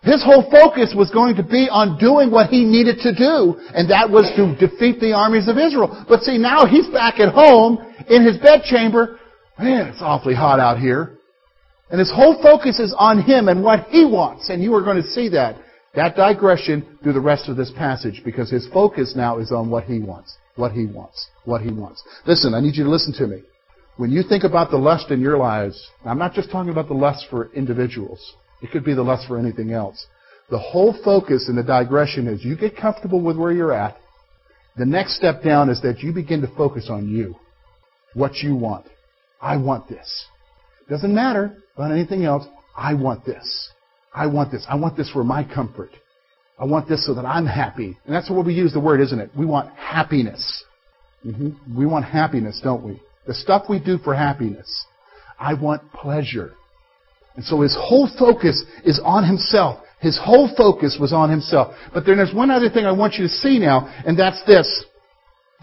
His 0.01 0.23
whole 0.23 0.49
focus 0.49 0.93
was 0.95 1.11
going 1.11 1.35
to 1.35 1.43
be 1.43 1.67
on 1.69 1.99
doing 1.99 2.31
what 2.31 2.49
he 2.49 2.63
needed 2.63 2.99
to 3.03 3.13
do, 3.13 3.59
and 3.75 3.89
that 3.91 4.09
was 4.09 4.31
to 4.37 4.55
defeat 4.55 5.01
the 5.01 5.11
armies 5.11 5.49
of 5.49 5.57
Israel. 5.57 6.05
But 6.07 6.21
see, 6.21 6.37
now 6.37 6.65
he's 6.65 6.87
back 6.87 7.19
at 7.19 7.33
home 7.33 7.79
in 8.09 8.25
his 8.25 8.37
bedchamber. 8.37 9.19
Man, 9.57 9.87
it's 9.87 10.01
awfully 10.01 10.35
hot 10.35 10.59
out 10.59 10.79
here. 10.79 11.17
And 11.91 11.99
his 11.99 12.11
whole 12.11 12.41
focus 12.41 12.79
is 12.79 12.95
on 12.97 13.21
him 13.21 13.49
and 13.49 13.61
what 13.61 13.87
he 13.89 14.05
wants, 14.05 14.49
and 14.49 14.63
you 14.63 14.73
are 14.75 14.83
going 14.83 15.01
to 15.01 15.07
see 15.07 15.29
that. 15.29 15.57
That 15.95 16.15
digression 16.15 16.99
through 17.03 17.13
the 17.13 17.19
rest 17.19 17.49
of 17.49 17.57
this 17.57 17.71
passage, 17.71 18.21
because 18.23 18.49
his 18.49 18.67
focus 18.71 19.15
now 19.17 19.39
is 19.39 19.51
on 19.51 19.69
what 19.69 19.83
he 19.83 19.99
wants. 19.99 20.37
What 20.55 20.71
he 20.71 20.85
wants. 20.85 21.27
What 21.45 21.61
he 21.61 21.71
wants. 21.71 22.03
Listen, 22.25 22.53
I 22.53 22.61
need 22.61 22.75
you 22.75 22.83
to 22.83 22.89
listen 22.89 23.11
to 23.13 23.27
me. 23.27 23.41
When 23.97 24.11
you 24.11 24.23
think 24.23 24.45
about 24.45 24.71
the 24.71 24.77
lust 24.77 25.11
in 25.11 25.19
your 25.19 25.37
lives, 25.37 25.89
I'm 26.05 26.19
not 26.19 26.33
just 26.33 26.51
talking 26.51 26.71
about 26.71 26.87
the 26.87 26.93
lust 26.93 27.25
for 27.29 27.51
individuals. 27.53 28.33
It 28.61 28.71
could 28.71 28.83
be 28.83 28.93
the 28.93 29.03
lust 29.03 29.27
for 29.27 29.37
anything 29.37 29.71
else. 29.71 30.05
The 30.49 30.59
whole 30.59 30.95
focus 31.03 31.47
and 31.47 31.57
the 31.57 31.63
digression 31.63 32.27
is 32.27 32.43
you 32.43 32.55
get 32.55 32.75
comfortable 32.75 33.21
with 33.21 33.37
where 33.37 33.51
you're 33.51 33.73
at. 33.73 33.97
The 34.77 34.85
next 34.85 35.15
step 35.15 35.43
down 35.43 35.69
is 35.69 35.81
that 35.81 35.99
you 35.99 36.13
begin 36.13 36.41
to 36.41 36.47
focus 36.55 36.87
on 36.89 37.07
you. 37.07 37.35
What 38.13 38.37
you 38.37 38.55
want. 38.55 38.85
I 39.41 39.57
want 39.57 39.87
this. 39.87 40.25
Doesn't 40.89 41.13
matter 41.13 41.55
about 41.75 41.91
anything 41.91 42.25
else. 42.25 42.45
I 42.75 42.93
want 42.93 43.25
this. 43.25 43.69
I 44.13 44.25
want 44.27 44.51
this. 44.51 44.65
I 44.67 44.75
want 44.75 44.97
this 44.97 45.09
for 45.11 45.23
my 45.23 45.43
comfort. 45.43 45.91
I 46.57 46.65
want 46.65 46.89
this 46.89 47.05
so 47.05 47.13
that 47.13 47.25
I'm 47.25 47.45
happy. 47.45 47.97
And 48.05 48.13
that's 48.13 48.29
what 48.29 48.45
we 48.45 48.53
use 48.53 48.73
the 48.73 48.79
word, 48.79 48.99
isn't 49.01 49.19
it? 49.19 49.29
We 49.37 49.45
want 49.45 49.73
happiness. 49.75 50.63
Mm-hmm. 51.25 51.77
We 51.77 51.85
want 51.85 52.05
happiness, 52.05 52.59
don't 52.63 52.83
we? 52.83 53.01
The 53.27 53.33
stuff 53.33 53.65
we 53.69 53.79
do 53.79 53.97
for 53.99 54.15
happiness. 54.15 54.85
I 55.39 55.53
want 55.53 55.91
pleasure. 55.93 56.53
And 57.35 57.45
so 57.45 57.61
his 57.61 57.75
whole 57.79 58.09
focus 58.17 58.63
is 58.83 58.99
on 59.03 59.23
himself. 59.23 59.83
His 59.99 60.17
whole 60.17 60.49
focus 60.55 60.97
was 60.99 61.13
on 61.13 61.29
himself. 61.29 61.73
But 61.93 62.05
then 62.05 62.17
there's 62.17 62.33
one 62.33 62.51
other 62.51 62.69
thing 62.69 62.85
I 62.85 62.91
want 62.91 63.15
you 63.15 63.23
to 63.23 63.29
see 63.29 63.59
now, 63.59 63.87
and 64.05 64.17
that's 64.17 64.43
this. 64.45 64.85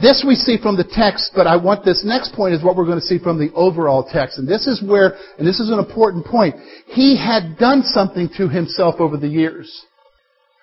This 0.00 0.23
we 0.26 0.35
see 0.35 0.58
from 0.61 0.76
the 0.76 0.85
text, 0.85 1.32
but 1.35 1.46
I 1.46 1.56
want 1.56 1.85
this 1.85 2.04
next 2.04 2.35
point 2.35 2.52
is 2.54 2.62
what 2.62 2.76
we're 2.76 2.85
going 2.85 3.00
to 3.00 3.06
see 3.06 3.18
from 3.18 3.38
the 3.38 3.50
overall 3.54 4.04
text. 4.04 4.38
And 4.38 4.46
this 4.46 4.66
is 4.66 4.82
where, 4.82 5.16
and 5.38 5.46
this 5.46 5.58
is 5.58 5.70
an 5.70 5.78
important 5.78 6.26
point, 6.26 6.54
he 6.87 7.16
had 7.16 7.56
done 7.58 7.82
something 7.82 8.28
to 8.37 8.49
himself 8.49 8.96
over 8.99 9.16
the 9.16 9.28
years. 9.28 9.85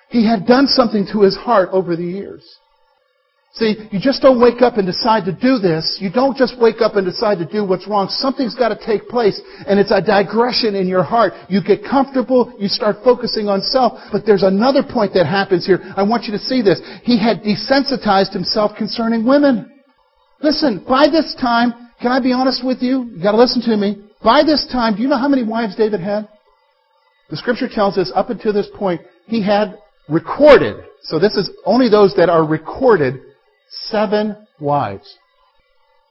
He 0.09 0.23
had 0.27 0.45
done 0.45 0.67
something 0.67 1.07
to 1.11 1.21
his 1.21 1.35
heart 1.35 1.69
over 1.71 1.95
the 1.95 2.05
years. 2.05 2.43
See, 3.53 3.75
you 3.91 3.99
just 3.99 4.23
don't 4.23 4.41
wake 4.41 4.63
up 4.63 4.77
and 4.77 4.87
decide 4.87 5.25
to 5.25 5.31
do 5.31 5.59
this. 5.59 5.99
You 6.01 6.09
don't 6.09 6.35
just 6.35 6.59
wake 6.59 6.81
up 6.81 6.95
and 6.95 7.05
decide 7.05 7.37
to 7.37 7.45
do 7.45 7.63
what's 7.63 7.87
wrong. 7.87 8.07
Something's 8.09 8.55
got 8.55 8.69
to 8.69 8.79
take 8.83 9.07
place, 9.07 9.39
and 9.67 9.79
it's 9.79 9.91
a 9.91 10.01
digression 10.01 10.73
in 10.73 10.87
your 10.87 11.03
heart. 11.03 11.33
You 11.49 11.61
get 11.61 11.85
comfortable, 11.85 12.51
you 12.57 12.67
start 12.67 12.97
focusing 13.03 13.47
on 13.47 13.61
self, 13.61 13.93
but 14.11 14.25
there's 14.25 14.41
another 14.41 14.81
point 14.81 15.13
that 15.13 15.27
happens 15.27 15.67
here. 15.67 15.79
I 15.95 16.01
want 16.01 16.23
you 16.23 16.31
to 16.31 16.39
see 16.39 16.63
this. 16.63 16.81
He 17.03 17.21
had 17.21 17.43
desensitized 17.43 18.33
himself 18.33 18.71
concerning 18.75 19.23
women. 19.23 19.69
Listen, 20.41 20.83
by 20.89 21.05
this 21.05 21.35
time, 21.39 21.91
can 22.01 22.11
I 22.11 22.19
be 22.19 22.33
honest 22.33 22.65
with 22.65 22.81
you? 22.81 23.05
You 23.15 23.21
gotta 23.21 23.37
listen 23.37 23.61
to 23.69 23.77
me. 23.77 24.01
By 24.23 24.41
this 24.41 24.65
time, 24.71 24.95
do 24.95 25.03
you 25.03 25.07
know 25.07 25.17
how 25.17 25.27
many 25.29 25.43
wives 25.43 25.75
David 25.75 25.99
had? 25.99 26.27
The 27.29 27.37
scripture 27.37 27.69
tells 27.69 27.99
us 27.99 28.11
up 28.15 28.31
until 28.31 28.51
this 28.51 28.69
point, 28.73 29.01
he 29.27 29.43
had 29.43 29.77
recorded, 30.09 30.83
so 31.03 31.19
this 31.19 31.35
is 31.35 31.51
only 31.65 31.87
those 31.87 32.15
that 32.15 32.29
are 32.29 32.43
recorded, 32.43 33.21
seven 33.89 34.35
wives. 34.59 35.17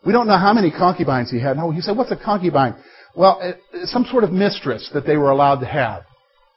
We 0.04 0.12
don't 0.12 0.26
know 0.26 0.38
how 0.38 0.52
many 0.52 0.70
concubines 0.70 1.30
he 1.30 1.40
had. 1.40 1.56
No, 1.56 1.70
he 1.70 1.80
said, 1.80 1.96
what's 1.96 2.10
a 2.10 2.16
concubine? 2.16 2.74
Well, 3.14 3.54
some 3.84 4.04
sort 4.04 4.24
of 4.24 4.32
mistress 4.32 4.90
that 4.94 5.06
they 5.06 5.16
were 5.16 5.30
allowed 5.30 5.60
to 5.60 5.66
have. 5.66 6.02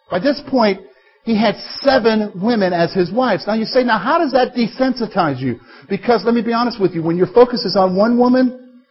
By 0.09 0.19
this 0.19 0.41
point, 0.49 0.81
he 1.23 1.39
had 1.39 1.55
seven 1.79 2.31
women 2.35 2.71
as 2.71 2.93
his 2.93 3.11
wives. 3.11 3.45
Now 3.47 3.55
you 3.55 3.65
say, 3.65 3.83
now 3.83 3.97
how 3.97 4.19
does 4.19 4.31
that 4.31 4.53
desensitize 4.53 5.39
you? 5.39 5.59
Because 5.89 6.23
let 6.23 6.33
me 6.33 6.41
be 6.41 6.53
honest 6.53 6.79
with 6.79 6.93
you, 6.93 7.03
when 7.03 7.17
your 7.17 7.27
focus 7.27 7.65
is 7.65 7.75
on 7.75 7.95
one 7.95 8.17
woman, 8.17 8.83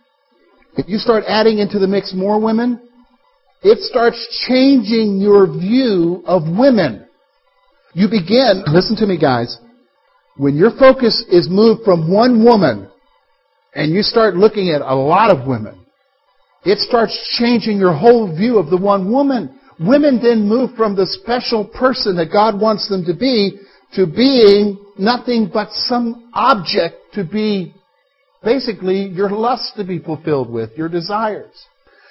if 0.77 0.89
you 0.89 0.99
start 0.99 1.25
adding 1.29 1.59
into 1.59 1.79
the 1.79 1.87
mix 1.87 2.13
more 2.13 2.41
women, 2.41 2.81
it 3.63 3.79
starts 3.79 4.47
changing 4.49 5.19
your 5.21 5.47
view 5.47 6.23
of 6.27 6.43
women. 6.43 7.07
You 7.95 8.09
begin, 8.09 8.65
listen 8.67 8.97
to 8.97 9.07
me 9.07 9.17
guys, 9.17 9.57
when 10.37 10.57
your 10.57 10.71
focus 10.79 11.25
is 11.31 11.49
moved 11.49 11.85
from 11.85 12.13
one 12.13 12.45
woman 12.45 12.91
and 13.75 13.93
you 13.93 14.03
start 14.03 14.35
looking 14.35 14.71
at 14.71 14.81
a 14.81 14.95
lot 14.95 15.31
of 15.31 15.47
women, 15.47 15.85
it 16.65 16.79
starts 16.79 17.17
changing 17.39 17.79
your 17.79 17.95
whole 17.95 18.35
view 18.35 18.59
of 18.59 18.71
the 18.71 18.77
one 18.77 19.13
woman. 19.13 19.59
Women 19.79 20.21
then 20.23 20.49
move 20.49 20.71
from 20.77 20.97
the 20.97 21.07
special 21.07 21.65
person 21.65 22.17
that 22.17 22.33
God 22.33 22.61
wants 22.61 22.89
them 22.89 23.05
to 23.05 23.15
be 23.15 23.59
to 23.95 24.07
being 24.07 24.79
nothing 24.99 25.51
but 25.53 25.71
some 25.73 26.31
object 26.35 26.97
to 27.15 27.25
be 27.25 27.75
basically 28.43 29.09
your 29.09 29.31
lust 29.31 29.75
to 29.77 29.85
be 29.85 29.99
fulfilled 29.99 30.51
with, 30.51 30.71
your 30.77 30.89
desires. 30.89 31.67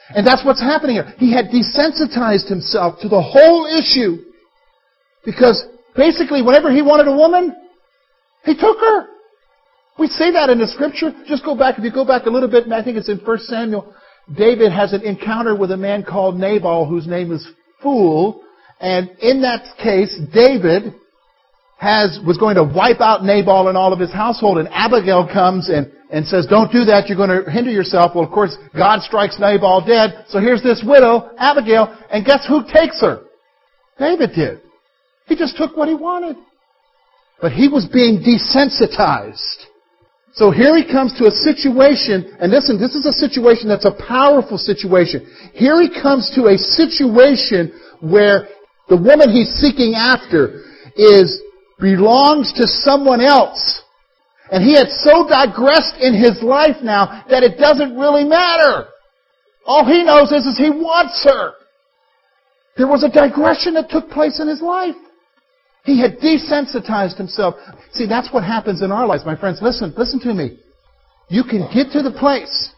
And 0.10 0.26
that's 0.26 0.44
what's 0.46 0.62
happening 0.62 0.96
here. 0.96 1.14
He 1.18 1.34
had 1.34 1.46
desensitized 1.46 2.48
himself 2.48 3.00
to 3.02 3.10
the 3.10 3.22
whole 3.22 3.66
issue 3.66 4.24
because 5.26 5.66
basically 5.96 6.42
whenever 6.42 6.72
he 6.72 6.82
wanted 6.82 7.08
a 7.08 7.16
woman, 7.16 7.56
he 8.44 8.56
took 8.56 8.78
her. 8.80 9.08
We 9.98 10.08
see 10.08 10.32
that 10.32 10.50
in 10.50 10.60
the 10.60 10.68
scripture. 10.68 11.12
Just 11.28 11.46
go 11.46 11.56
back, 11.56 11.78
if 11.78 11.84
you 11.84 11.92
go 11.92 12.06
back 12.06 12.26
a 12.26 12.30
little 12.30 12.50
bit, 12.50 12.72
I 12.72 12.84
think 12.84 12.98
it's 12.98 13.10
in 13.10 13.20
1 13.20 13.40
Samuel, 13.40 13.94
David 14.36 14.72
has 14.72 14.94
an 14.94 15.02
encounter 15.04 15.56
with 15.56 15.72
a 15.72 15.78
man 15.78 16.04
called 16.04 16.36
Nabal 16.36 16.88
whose 16.88 17.08
name 17.08 17.32
is 17.32 17.48
Fool. 17.82 18.44
And 18.80 19.10
in 19.20 19.42
that 19.42 19.78
case, 19.78 20.18
David 20.34 20.96
has, 21.78 22.20
was 22.26 22.38
going 22.38 22.56
to 22.56 22.64
wipe 22.64 23.02
out 23.02 23.24
Nabal 23.24 23.68
and 23.68 23.78
all 23.78 23.94
of 23.94 24.00
his 24.00 24.12
household. 24.12 24.58
And 24.58 24.68
Abigail 24.72 25.28
comes 25.32 25.70
and, 25.70 25.92
and 26.10 26.26
says, 26.26 26.48
don't 26.50 26.72
do 26.72 26.86
that, 26.86 27.08
you're 27.08 27.18
going 27.18 27.44
to 27.44 27.50
hinder 27.50 27.72
yourself. 27.72 28.14
Well, 28.16 28.24
of 28.24 28.32
course, 28.32 28.58
God 28.76 29.02
strikes 29.02 29.38
Nabal 29.40 29.86
dead. 29.86 30.26
So 30.30 30.40
here's 30.40 30.64
this 30.64 30.84
widow, 30.86 31.32
Abigail, 31.38 31.96
and 32.10 32.26
guess 32.26 32.46
who 32.48 32.64
takes 32.64 33.00
her? 33.02 33.24
David 34.00 34.32
did. 34.36 34.62
He 35.28 35.36
just 35.36 35.58
took 35.58 35.78
what 35.78 35.88
he 35.88 35.94
wanted. 35.94 36.38
But 37.42 37.52
he 37.52 37.68
was 37.68 37.88
being 37.88 38.24
desensitized. 38.24 39.68
So 40.34 40.50
here 40.50 40.76
he 40.76 40.84
comes 40.84 41.14
to 41.20 41.28
a 41.28 41.32
situation, 41.32 42.36
and 42.40 42.52
listen, 42.52 42.80
this 42.80 42.96
is 42.96 43.06
a 43.06 43.14
situation 43.14 43.68
that's 43.68 43.86
a 43.86 43.94
powerful 44.08 44.58
situation. 44.58 45.28
Here 45.54 45.80
he 45.80 45.90
comes 45.90 46.32
to 46.36 46.48
a 46.48 46.58
situation 46.58 47.72
where 48.02 48.48
the 48.90 48.98
woman 48.98 49.30
he's 49.30 49.54
seeking 49.62 49.94
after 49.94 50.64
is, 50.96 51.42
belongs 51.80 52.52
to 52.54 52.68
someone 52.68 53.22
else. 53.22 53.84
And 54.52 54.64
he 54.64 54.74
had 54.74 54.90
so 54.90 55.28
digressed 55.28 55.98
in 56.02 56.14
his 56.14 56.42
life 56.42 56.78
now 56.82 57.24
that 57.30 57.44
it 57.44 57.58
doesn't 57.58 57.96
really 57.96 58.24
matter. 58.24 58.88
All 59.66 59.86
he 59.86 60.04
knows 60.04 60.32
is, 60.32 60.46
is 60.46 60.58
he 60.58 60.70
wants 60.70 61.24
her. 61.24 61.54
There 62.76 62.88
was 62.88 63.04
a 63.04 63.10
digression 63.10 63.76
that 63.76 63.90
took 63.90 64.10
place 64.10 64.40
in 64.40 64.48
his 64.48 64.62
life. 64.62 64.96
He 65.84 66.00
had 66.00 66.20
desensitized 66.20 67.18
himself. 67.18 67.56
See, 67.92 68.08
that's 68.08 68.32
what 68.32 68.44
happens 68.44 68.82
in 68.82 68.92
our 68.92 69.06
lives, 69.06 69.26
my 69.26 69.36
friends. 69.36 69.60
Listen, 69.62 69.94
listen 69.98 70.20
to 70.22 70.34
me. 70.34 70.58
You 71.30 71.44
can 71.44 71.68
get 71.74 71.92
to 71.92 72.02
the 72.02 72.16
place 72.18 72.72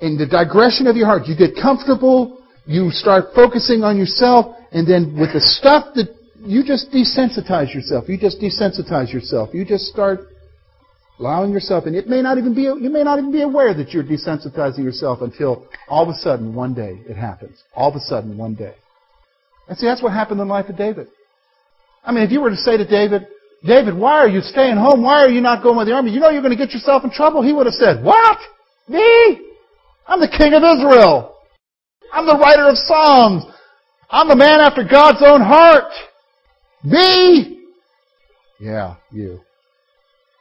in 0.00 0.16
the 0.16 0.26
digression 0.26 0.86
of 0.86 0.96
your 0.96 1.06
heart. 1.06 1.26
You 1.26 1.36
get 1.36 1.54
comfortable, 1.60 2.40
you 2.64 2.90
start 2.90 3.34
focusing 3.34 3.82
on 3.82 3.96
yourself, 3.96 4.54
and 4.70 4.86
then 4.86 5.16
with 5.18 5.32
the 5.32 5.40
stuff 5.40 5.94
that 5.96 6.14
you 6.40 6.62
just 6.62 6.92
desensitize 6.92 7.74
yourself. 7.74 8.08
You 8.08 8.16
just 8.18 8.40
desensitize 8.40 9.12
yourself. 9.12 9.50
You 9.52 9.64
just 9.64 9.86
start 9.86 10.20
allowing 11.18 11.52
yourself, 11.52 11.86
and 11.86 11.96
it 11.96 12.06
may 12.06 12.22
not 12.22 12.38
even 12.38 12.54
be, 12.54 12.62
you 12.62 12.90
may 12.90 13.02
not 13.02 13.18
even 13.18 13.32
be 13.32 13.42
aware 13.42 13.74
that 13.74 13.90
you're 13.90 14.04
desensitizing 14.04 14.84
yourself 14.84 15.22
until 15.22 15.66
all 15.88 16.04
of 16.04 16.08
a 16.10 16.18
sudden 16.18 16.54
one 16.54 16.74
day 16.74 17.02
it 17.08 17.16
happens. 17.16 17.58
All 17.74 17.90
of 17.90 17.96
a 17.96 18.00
sudden 18.00 18.38
one 18.38 18.54
day. 18.54 18.74
And 19.68 19.76
see, 19.76 19.86
that's 19.86 20.02
what 20.02 20.12
happened 20.12 20.40
in 20.40 20.46
the 20.46 20.52
life 20.52 20.68
of 20.68 20.76
David. 20.76 21.08
I 22.08 22.12
mean, 22.12 22.24
if 22.24 22.32
you 22.32 22.40
were 22.40 22.48
to 22.48 22.56
say 22.56 22.78
to 22.78 22.86
David, 22.86 23.26
David, 23.62 23.94
why 23.94 24.14
are 24.14 24.28
you 24.28 24.40
staying 24.40 24.78
home? 24.78 25.02
Why 25.02 25.20
are 25.20 25.28
you 25.28 25.42
not 25.42 25.62
going 25.62 25.76
with 25.76 25.88
the 25.88 25.92
army? 25.92 26.10
You 26.10 26.20
know 26.20 26.30
you're 26.30 26.40
going 26.40 26.56
to 26.56 26.64
get 26.64 26.72
yourself 26.72 27.04
in 27.04 27.10
trouble. 27.10 27.42
He 27.42 27.52
would 27.52 27.66
have 27.66 27.74
said, 27.74 28.02
what? 28.02 28.38
Me? 28.88 29.42
I'm 30.06 30.18
the 30.18 30.28
king 30.28 30.54
of 30.54 30.62
Israel. 30.62 31.36
I'm 32.10 32.24
the 32.24 32.38
writer 32.38 32.66
of 32.66 32.78
Psalms. 32.78 33.44
I'm 34.08 34.26
the 34.26 34.36
man 34.36 34.60
after 34.60 34.84
God's 34.90 35.22
own 35.22 35.42
heart. 35.42 35.92
Me? 36.82 37.60
Yeah, 38.58 38.94
you. 39.12 39.40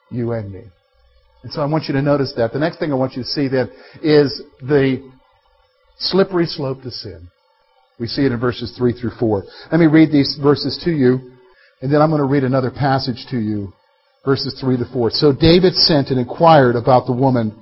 You 0.09 0.31
and 0.31 0.49
me. 0.49 0.63
And 1.43 1.51
so 1.51 1.61
I 1.61 1.65
want 1.65 1.89
you 1.89 1.93
to 1.95 2.01
notice 2.01 2.33
that. 2.37 2.53
The 2.53 2.59
next 2.59 2.79
thing 2.79 2.93
I 2.93 2.95
want 2.95 3.17
you 3.17 3.23
to 3.23 3.27
see 3.27 3.49
then 3.49 3.69
is 4.01 4.41
the 4.61 5.11
slippery 5.97 6.45
slope 6.45 6.81
to 6.83 6.91
sin. 6.91 7.27
We 7.99 8.07
see 8.07 8.25
it 8.25 8.31
in 8.31 8.39
verses 8.39 8.73
3 8.77 8.93
through 8.93 9.11
4. 9.19 9.43
Let 9.69 9.79
me 9.81 9.87
read 9.87 10.13
these 10.13 10.39
verses 10.41 10.81
to 10.85 10.91
you. 10.91 11.33
And 11.81 11.93
then 11.93 12.01
I'm 12.01 12.09
going 12.09 12.21
to 12.21 12.27
read 12.27 12.43
another 12.43 12.71
passage 12.71 13.25
to 13.29 13.37
you, 13.37 13.73
verses 14.25 14.57
3 14.59 14.77
to 14.77 14.85
4. 14.91 15.11
So 15.11 15.31
David 15.31 15.73
sent 15.75 16.09
and 16.09 16.19
inquired 16.19 16.75
about 16.75 17.05
the 17.05 17.13
woman. 17.13 17.55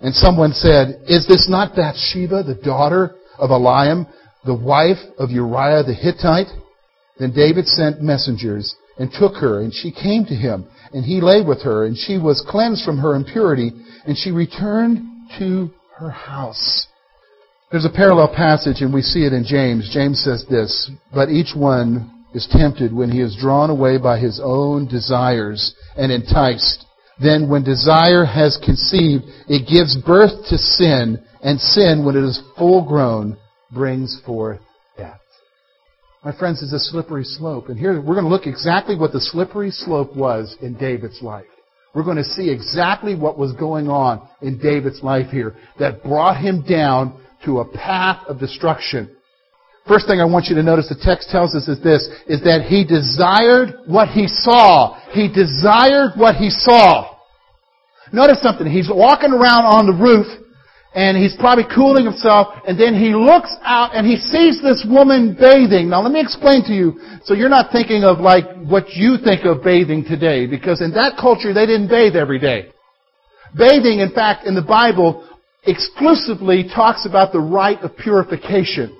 And 0.00 0.14
someone 0.14 0.52
said, 0.52 1.02
Is 1.08 1.26
this 1.26 1.48
not 1.48 1.76
Bathsheba, 1.76 2.42
the 2.42 2.60
daughter 2.62 3.14
of 3.38 3.50
Eliam, 3.50 4.06
the 4.44 4.54
wife 4.54 4.98
of 5.18 5.30
Uriah 5.30 5.84
the 5.84 5.94
Hittite? 5.94 6.48
Then 7.18 7.32
David 7.32 7.66
sent 7.66 8.02
messengers 8.02 8.74
and 8.98 9.10
took 9.12 9.36
her, 9.36 9.60
and 9.60 9.72
she 9.72 9.92
came 9.92 10.24
to 10.24 10.34
him, 10.34 10.66
and 10.92 11.04
he 11.04 11.20
lay 11.20 11.42
with 11.42 11.62
her, 11.62 11.86
and 11.86 11.96
she 11.96 12.18
was 12.18 12.44
cleansed 12.48 12.84
from 12.84 12.98
her 12.98 13.14
impurity, 13.14 13.72
and 14.06 14.16
she 14.16 14.30
returned 14.30 14.98
to 15.38 15.70
her 15.96 16.10
house. 16.10 16.86
There's 17.70 17.84
a 17.84 17.90
parallel 17.90 18.34
passage, 18.34 18.80
and 18.80 18.92
we 18.92 19.02
see 19.02 19.24
it 19.24 19.32
in 19.32 19.44
James. 19.44 19.90
James 19.92 20.22
says 20.22 20.44
this, 20.48 20.90
But 21.12 21.30
each 21.30 21.54
one 21.54 22.15
is 22.36 22.46
tempted 22.50 22.92
when 22.92 23.10
he 23.10 23.22
is 23.22 23.34
drawn 23.40 23.70
away 23.70 23.96
by 23.96 24.18
his 24.18 24.38
own 24.44 24.86
desires 24.86 25.74
and 25.96 26.12
enticed. 26.12 26.84
Then 27.18 27.48
when 27.48 27.64
desire 27.64 28.26
has 28.26 28.60
conceived, 28.62 29.24
it 29.48 29.66
gives 29.66 29.96
birth 29.96 30.46
to 30.50 30.58
sin, 30.58 31.24
and 31.42 31.58
sin, 31.58 32.04
when 32.04 32.14
it 32.14 32.24
is 32.24 32.42
full 32.58 32.86
grown, 32.86 33.38
brings 33.72 34.20
forth 34.26 34.60
death. 34.98 35.20
My 36.22 36.36
friends, 36.36 36.62
it's 36.62 36.74
a 36.74 36.78
slippery 36.78 37.24
slope. 37.24 37.70
And 37.70 37.78
here 37.78 37.98
we're 38.00 38.14
going 38.14 38.26
to 38.26 38.30
look 38.30 38.46
exactly 38.46 38.96
what 38.96 39.12
the 39.12 39.20
slippery 39.20 39.70
slope 39.70 40.14
was 40.14 40.56
in 40.60 40.76
David's 40.76 41.22
life. 41.22 41.46
We're 41.94 42.04
going 42.04 42.18
to 42.18 42.24
see 42.24 42.50
exactly 42.50 43.14
what 43.14 43.38
was 43.38 43.54
going 43.54 43.88
on 43.88 44.28
in 44.42 44.58
David's 44.58 45.02
life 45.02 45.30
here 45.30 45.56
that 45.78 46.02
brought 46.02 46.36
him 46.36 46.62
down 46.68 47.18
to 47.46 47.60
a 47.60 47.64
path 47.64 48.26
of 48.26 48.38
destruction. 48.38 49.15
First 49.86 50.08
thing 50.08 50.20
I 50.20 50.24
want 50.24 50.46
you 50.46 50.56
to 50.56 50.62
notice 50.62 50.88
the 50.88 50.98
text 50.98 51.30
tells 51.30 51.54
us 51.54 51.68
is 51.68 51.80
this, 51.82 52.08
is 52.26 52.42
that 52.42 52.66
he 52.66 52.84
desired 52.84 53.86
what 53.86 54.08
he 54.08 54.26
saw. 54.26 54.98
He 55.12 55.30
desired 55.32 56.18
what 56.18 56.34
he 56.34 56.50
saw. 56.50 57.14
Notice 58.12 58.42
something. 58.42 58.66
He's 58.66 58.90
walking 58.90 59.32
around 59.32 59.64
on 59.64 59.86
the 59.86 59.94
roof 59.94 60.26
and 60.96 61.16
he's 61.16 61.36
probably 61.36 61.64
cooling 61.68 62.06
himself, 62.06 62.56
and 62.66 62.80
then 62.80 62.94
he 62.94 63.12
looks 63.12 63.54
out 63.62 63.94
and 63.94 64.06
he 64.06 64.16
sees 64.16 64.62
this 64.62 64.82
woman 64.88 65.36
bathing. 65.38 65.90
Now 65.90 66.00
let 66.00 66.10
me 66.10 66.22
explain 66.22 66.64
to 66.64 66.72
you, 66.72 66.98
so 67.22 67.34
you're 67.34 67.50
not 67.50 67.70
thinking 67.70 68.02
of 68.02 68.18
like 68.18 68.48
what 68.64 68.88
you 68.96 69.18
think 69.22 69.44
of 69.44 69.62
bathing 69.62 70.04
today, 70.04 70.46
because 70.46 70.80
in 70.80 70.92
that 70.92 71.20
culture 71.20 71.52
they 71.52 71.66
didn't 71.66 71.88
bathe 71.88 72.16
every 72.16 72.38
day. 72.38 72.72
Bathing, 73.54 74.00
in 74.00 74.10
fact, 74.14 74.46
in 74.46 74.54
the 74.54 74.62
Bible 74.62 75.28
exclusively 75.64 76.64
talks 76.74 77.04
about 77.04 77.30
the 77.30 77.40
rite 77.40 77.82
of 77.82 77.94
purification. 77.98 78.96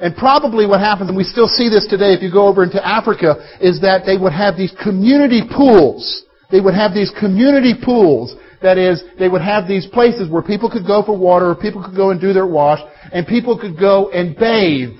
And 0.00 0.16
probably 0.16 0.66
what 0.66 0.80
happens, 0.80 1.08
and 1.08 1.16
we 1.16 1.24
still 1.24 1.48
see 1.48 1.68
this 1.68 1.86
today 1.86 2.14
if 2.14 2.22
you 2.22 2.32
go 2.32 2.46
over 2.46 2.64
into 2.64 2.84
Africa, 2.86 3.36
is 3.60 3.80
that 3.80 4.04
they 4.06 4.16
would 4.16 4.32
have 4.32 4.56
these 4.56 4.72
community 4.82 5.42
pools. 5.54 6.24
They 6.50 6.60
would 6.60 6.74
have 6.74 6.94
these 6.94 7.12
community 7.18 7.74
pools. 7.74 8.34
That 8.62 8.78
is, 8.78 9.02
they 9.18 9.28
would 9.28 9.42
have 9.42 9.68
these 9.68 9.86
places 9.86 10.30
where 10.30 10.42
people 10.42 10.70
could 10.70 10.86
go 10.86 11.02
for 11.02 11.16
water, 11.16 11.54
people 11.54 11.84
could 11.84 11.96
go 11.96 12.10
and 12.10 12.20
do 12.20 12.32
their 12.32 12.46
wash, 12.46 12.80
and 13.12 13.26
people 13.26 13.58
could 13.58 13.78
go 13.78 14.10
and 14.10 14.36
bathe. 14.36 14.96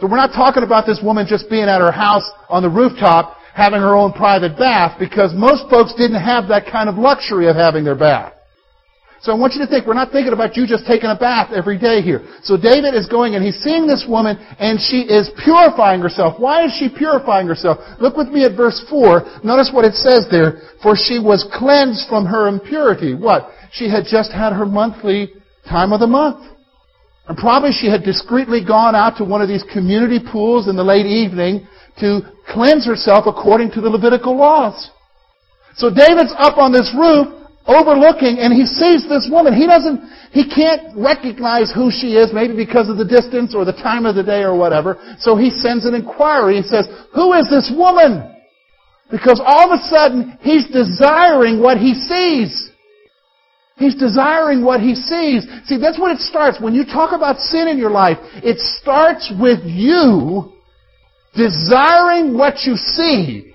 So 0.00 0.06
we're 0.06 0.16
not 0.16 0.32
talking 0.34 0.62
about 0.62 0.84
this 0.84 1.00
woman 1.02 1.26
just 1.26 1.48
being 1.48 1.68
at 1.68 1.80
her 1.80 1.92
house 1.92 2.28
on 2.50 2.62
the 2.62 2.68
rooftop 2.68 3.36
having 3.54 3.80
her 3.80 3.96
own 3.96 4.12
private 4.12 4.58
bath 4.58 4.98
because 4.98 5.32
most 5.34 5.64
folks 5.70 5.94
didn't 5.94 6.20
have 6.20 6.48
that 6.48 6.70
kind 6.70 6.90
of 6.90 6.96
luxury 6.96 7.48
of 7.48 7.56
having 7.56 7.84
their 7.84 7.94
bath. 7.94 8.34
So 9.22 9.32
I 9.32 9.34
want 9.34 9.54
you 9.54 9.60
to 9.64 9.66
think, 9.66 9.86
we're 9.86 9.94
not 9.94 10.12
thinking 10.12 10.32
about 10.32 10.56
you 10.56 10.66
just 10.66 10.86
taking 10.86 11.08
a 11.08 11.16
bath 11.16 11.50
every 11.54 11.78
day 11.78 12.02
here. 12.02 12.22
So 12.42 12.56
David 12.56 12.94
is 12.94 13.08
going 13.08 13.34
and 13.34 13.44
he's 13.44 13.56
seeing 13.64 13.86
this 13.86 14.04
woman 14.08 14.36
and 14.60 14.78
she 14.78 15.08
is 15.08 15.30
purifying 15.42 16.00
herself. 16.00 16.38
Why 16.38 16.66
is 16.66 16.72
she 16.78 16.88
purifying 16.88 17.46
herself? 17.46 17.78
Look 17.98 18.16
with 18.16 18.28
me 18.28 18.44
at 18.44 18.56
verse 18.56 18.84
4. 18.90 19.42
Notice 19.42 19.70
what 19.72 19.84
it 19.84 19.94
says 19.94 20.26
there. 20.30 20.60
For 20.82 20.94
she 20.94 21.18
was 21.18 21.48
cleansed 21.52 22.08
from 22.08 22.26
her 22.26 22.46
impurity. 22.46 23.14
What? 23.14 23.50
She 23.72 23.88
had 23.88 24.04
just 24.08 24.32
had 24.32 24.52
her 24.52 24.66
monthly 24.66 25.32
time 25.68 25.92
of 25.92 26.00
the 26.00 26.06
month. 26.06 26.52
And 27.26 27.36
probably 27.36 27.72
she 27.72 27.90
had 27.90 28.04
discreetly 28.04 28.64
gone 28.64 28.94
out 28.94 29.16
to 29.18 29.24
one 29.24 29.42
of 29.42 29.48
these 29.48 29.64
community 29.72 30.20
pools 30.20 30.68
in 30.68 30.76
the 30.76 30.84
late 30.84 31.06
evening 31.06 31.66
to 31.98 32.20
cleanse 32.48 32.86
herself 32.86 33.24
according 33.26 33.72
to 33.72 33.80
the 33.80 33.88
Levitical 33.88 34.36
laws. 34.36 34.90
So 35.74 35.88
David's 35.90 36.32
up 36.38 36.58
on 36.58 36.70
this 36.72 36.94
roof 36.96 37.45
overlooking 37.66 38.38
and 38.38 38.54
he 38.54 38.64
sees 38.64 39.08
this 39.08 39.28
woman. 39.30 39.54
He 39.54 39.66
doesn't, 39.66 40.00
he 40.30 40.48
can't 40.48 40.96
recognize 40.96 41.72
who 41.74 41.90
she 41.90 42.14
is, 42.14 42.32
maybe 42.32 42.54
because 42.54 42.88
of 42.88 42.96
the 42.96 43.04
distance 43.04 43.54
or 43.54 43.64
the 43.64 43.74
time 43.74 44.06
of 44.06 44.14
the 44.14 44.22
day 44.22 44.42
or 44.42 44.56
whatever. 44.56 44.96
So 45.18 45.36
he 45.36 45.50
sends 45.50 45.84
an 45.84 45.94
inquiry 45.94 46.56
and 46.58 46.66
says, 46.66 46.86
who 47.14 47.34
is 47.34 47.50
this 47.50 47.70
woman? 47.74 48.32
Because 49.10 49.40
all 49.44 49.70
of 49.70 49.78
a 49.78 49.82
sudden, 49.86 50.38
he's 50.40 50.66
desiring 50.68 51.62
what 51.62 51.78
he 51.78 51.94
sees. 51.94 52.70
He's 53.76 53.94
desiring 53.94 54.64
what 54.64 54.80
he 54.80 54.94
sees. 54.94 55.46
See, 55.66 55.76
that's 55.76 56.00
when 56.00 56.10
it 56.10 56.20
starts. 56.20 56.60
When 56.60 56.74
you 56.74 56.84
talk 56.84 57.14
about 57.14 57.38
sin 57.38 57.68
in 57.68 57.78
your 57.78 57.90
life, 57.90 58.16
it 58.42 58.58
starts 58.58 59.30
with 59.38 59.60
you 59.64 60.52
desiring 61.34 62.36
what 62.36 62.64
you 62.64 62.76
see. 62.76 63.52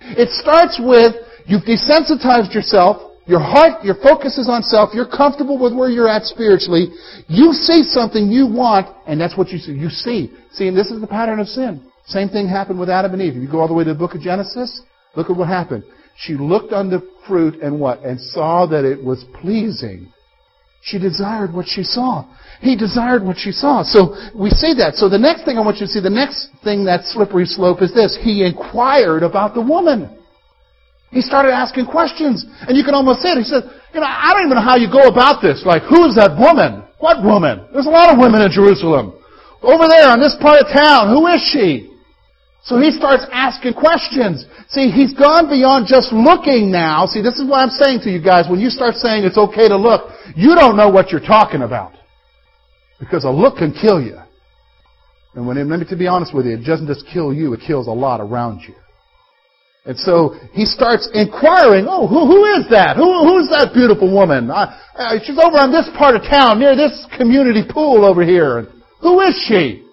It 0.00 0.28
starts 0.30 0.78
with 0.78 1.14
you've 1.46 1.64
desensitized 1.64 2.54
yourself 2.54 3.05
your 3.26 3.40
heart, 3.40 3.84
your 3.84 3.96
focus 3.96 4.38
is 4.38 4.48
on 4.48 4.62
self. 4.62 4.90
You're 4.94 5.08
comfortable 5.08 5.58
with 5.58 5.74
where 5.74 5.88
you're 5.88 6.08
at 6.08 6.22
spiritually. 6.22 6.88
You 7.26 7.52
see 7.52 7.82
something 7.82 8.30
you 8.30 8.46
want, 8.46 8.86
and 9.06 9.20
that's 9.20 9.36
what 9.36 9.48
you 9.48 9.58
see. 9.58 9.72
You 9.72 9.90
see. 9.90 10.32
See, 10.52 10.68
and 10.68 10.76
this 10.76 10.90
is 10.90 11.00
the 11.00 11.08
pattern 11.08 11.40
of 11.40 11.48
sin. 11.48 11.90
Same 12.06 12.28
thing 12.28 12.46
happened 12.46 12.78
with 12.78 12.88
Adam 12.88 13.14
and 13.14 13.22
Eve. 13.22 13.36
If 13.36 13.42
you 13.42 13.50
go 13.50 13.60
all 13.60 13.68
the 13.68 13.74
way 13.74 13.82
to 13.82 13.92
the 13.92 13.98
book 13.98 14.14
of 14.14 14.20
Genesis, 14.20 14.80
look 15.16 15.28
at 15.28 15.36
what 15.36 15.48
happened. 15.48 15.82
She 16.16 16.34
looked 16.34 16.72
on 16.72 16.88
the 16.88 17.02
fruit 17.26 17.60
and 17.60 17.80
what? 17.80 18.00
And 18.00 18.20
saw 18.20 18.64
that 18.66 18.84
it 18.84 19.02
was 19.02 19.24
pleasing. 19.40 20.12
She 20.82 21.00
desired 21.00 21.52
what 21.52 21.66
she 21.66 21.82
saw. 21.82 22.24
He 22.60 22.76
desired 22.76 23.24
what 23.24 23.36
she 23.36 23.50
saw. 23.50 23.82
So 23.82 24.14
we 24.38 24.50
see 24.50 24.72
that. 24.74 24.94
So 24.94 25.08
the 25.08 25.18
next 25.18 25.44
thing 25.44 25.58
I 25.58 25.60
want 25.60 25.78
you 25.78 25.86
to 25.86 25.92
see, 25.92 26.00
the 26.00 26.08
next 26.08 26.48
thing 26.62 26.84
that 26.84 27.04
slippery 27.06 27.44
slope 27.44 27.82
is 27.82 27.92
this. 27.92 28.16
He 28.22 28.46
inquired 28.46 29.24
about 29.24 29.54
the 29.54 29.60
woman. 29.62 30.16
He 31.10 31.22
started 31.22 31.52
asking 31.52 31.86
questions. 31.86 32.44
And 32.66 32.76
you 32.76 32.84
can 32.84 32.94
almost 32.94 33.22
say 33.22 33.30
it. 33.32 33.38
He 33.38 33.44
said, 33.44 33.64
you 33.94 34.00
know, 34.00 34.06
I 34.06 34.32
don't 34.34 34.46
even 34.46 34.56
know 34.56 34.66
how 34.66 34.76
you 34.76 34.90
go 34.90 35.08
about 35.08 35.40
this. 35.40 35.62
Like, 35.64 35.82
who's 35.86 36.14
that 36.16 36.36
woman? 36.36 36.84
What 36.98 37.22
woman? 37.22 37.66
There's 37.72 37.86
a 37.86 37.94
lot 37.94 38.12
of 38.12 38.18
women 38.18 38.42
in 38.42 38.50
Jerusalem. 38.50 39.14
Over 39.62 39.88
there 39.88 40.12
in 40.14 40.20
this 40.20 40.36
part 40.40 40.60
of 40.60 40.68
town, 40.68 41.08
who 41.08 41.26
is 41.28 41.40
she? 41.52 41.92
So 42.66 42.80
he 42.80 42.90
starts 42.90 43.24
asking 43.30 43.74
questions. 43.74 44.44
See, 44.68 44.90
he's 44.90 45.14
gone 45.14 45.48
beyond 45.48 45.86
just 45.86 46.12
looking 46.12 46.70
now. 46.70 47.06
See, 47.06 47.22
this 47.22 47.38
is 47.38 47.48
what 47.48 47.62
I'm 47.62 47.70
saying 47.70 48.00
to 48.02 48.10
you 48.10 48.20
guys. 48.20 48.50
When 48.50 48.58
you 48.58 48.70
start 48.70 48.96
saying 48.96 49.24
it's 49.24 49.38
okay 49.38 49.68
to 49.68 49.76
look, 49.76 50.10
you 50.34 50.54
don't 50.56 50.76
know 50.76 50.90
what 50.90 51.10
you're 51.10 51.24
talking 51.24 51.62
about. 51.62 51.92
Because 52.98 53.24
a 53.24 53.30
look 53.30 53.58
can 53.58 53.72
kill 53.72 54.02
you. 54.02 54.18
And 55.34 55.46
when, 55.46 55.56
let 55.68 55.78
me 55.78 55.86
to 55.86 55.96
be 55.96 56.08
honest 56.08 56.34
with 56.34 56.46
you, 56.46 56.54
it 56.54 56.64
doesn't 56.64 56.88
just 56.88 57.06
kill 57.12 57.32
you, 57.32 57.52
it 57.52 57.60
kills 57.64 57.86
a 57.86 57.92
lot 57.92 58.20
around 58.20 58.62
you. 58.62 58.74
And 59.86 59.96
so 59.96 60.34
he 60.52 60.66
starts 60.66 61.08
inquiring, 61.14 61.86
oh, 61.88 62.10
who, 62.10 62.26
who 62.26 62.44
is 62.58 62.66
that? 62.70 62.98
Who, 62.98 63.06
who's 63.06 63.46
that 63.54 63.70
beautiful 63.72 64.10
woman? 64.12 64.50
Uh, 64.50 64.74
uh, 64.98 65.14
she's 65.22 65.38
over 65.38 65.62
on 65.62 65.70
this 65.70 65.86
part 65.96 66.16
of 66.18 66.26
town, 66.26 66.58
near 66.58 66.74
this 66.74 67.06
community 67.16 67.62
pool 67.62 68.04
over 68.04 68.26
here. 68.26 68.66
Who 69.00 69.20
is 69.20 69.38
she? 69.46 69.86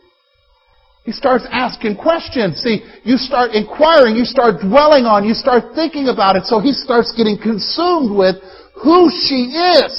He 1.06 1.12
starts 1.12 1.46
asking 1.52 1.98
questions. 1.98 2.58
See, 2.64 2.82
you 3.04 3.18
start 3.18 3.52
inquiring, 3.52 4.16
you 4.16 4.26
start 4.26 4.62
dwelling 4.62 5.06
on, 5.06 5.26
you 5.26 5.36
start 5.36 5.76
thinking 5.76 6.08
about 6.08 6.38
it, 6.38 6.46
so 6.46 6.60
he 6.60 6.72
starts 6.72 7.14
getting 7.16 7.38
consumed 7.38 8.16
with 8.16 8.42
who 8.82 9.12
she 9.12 9.54
is. 9.54 9.94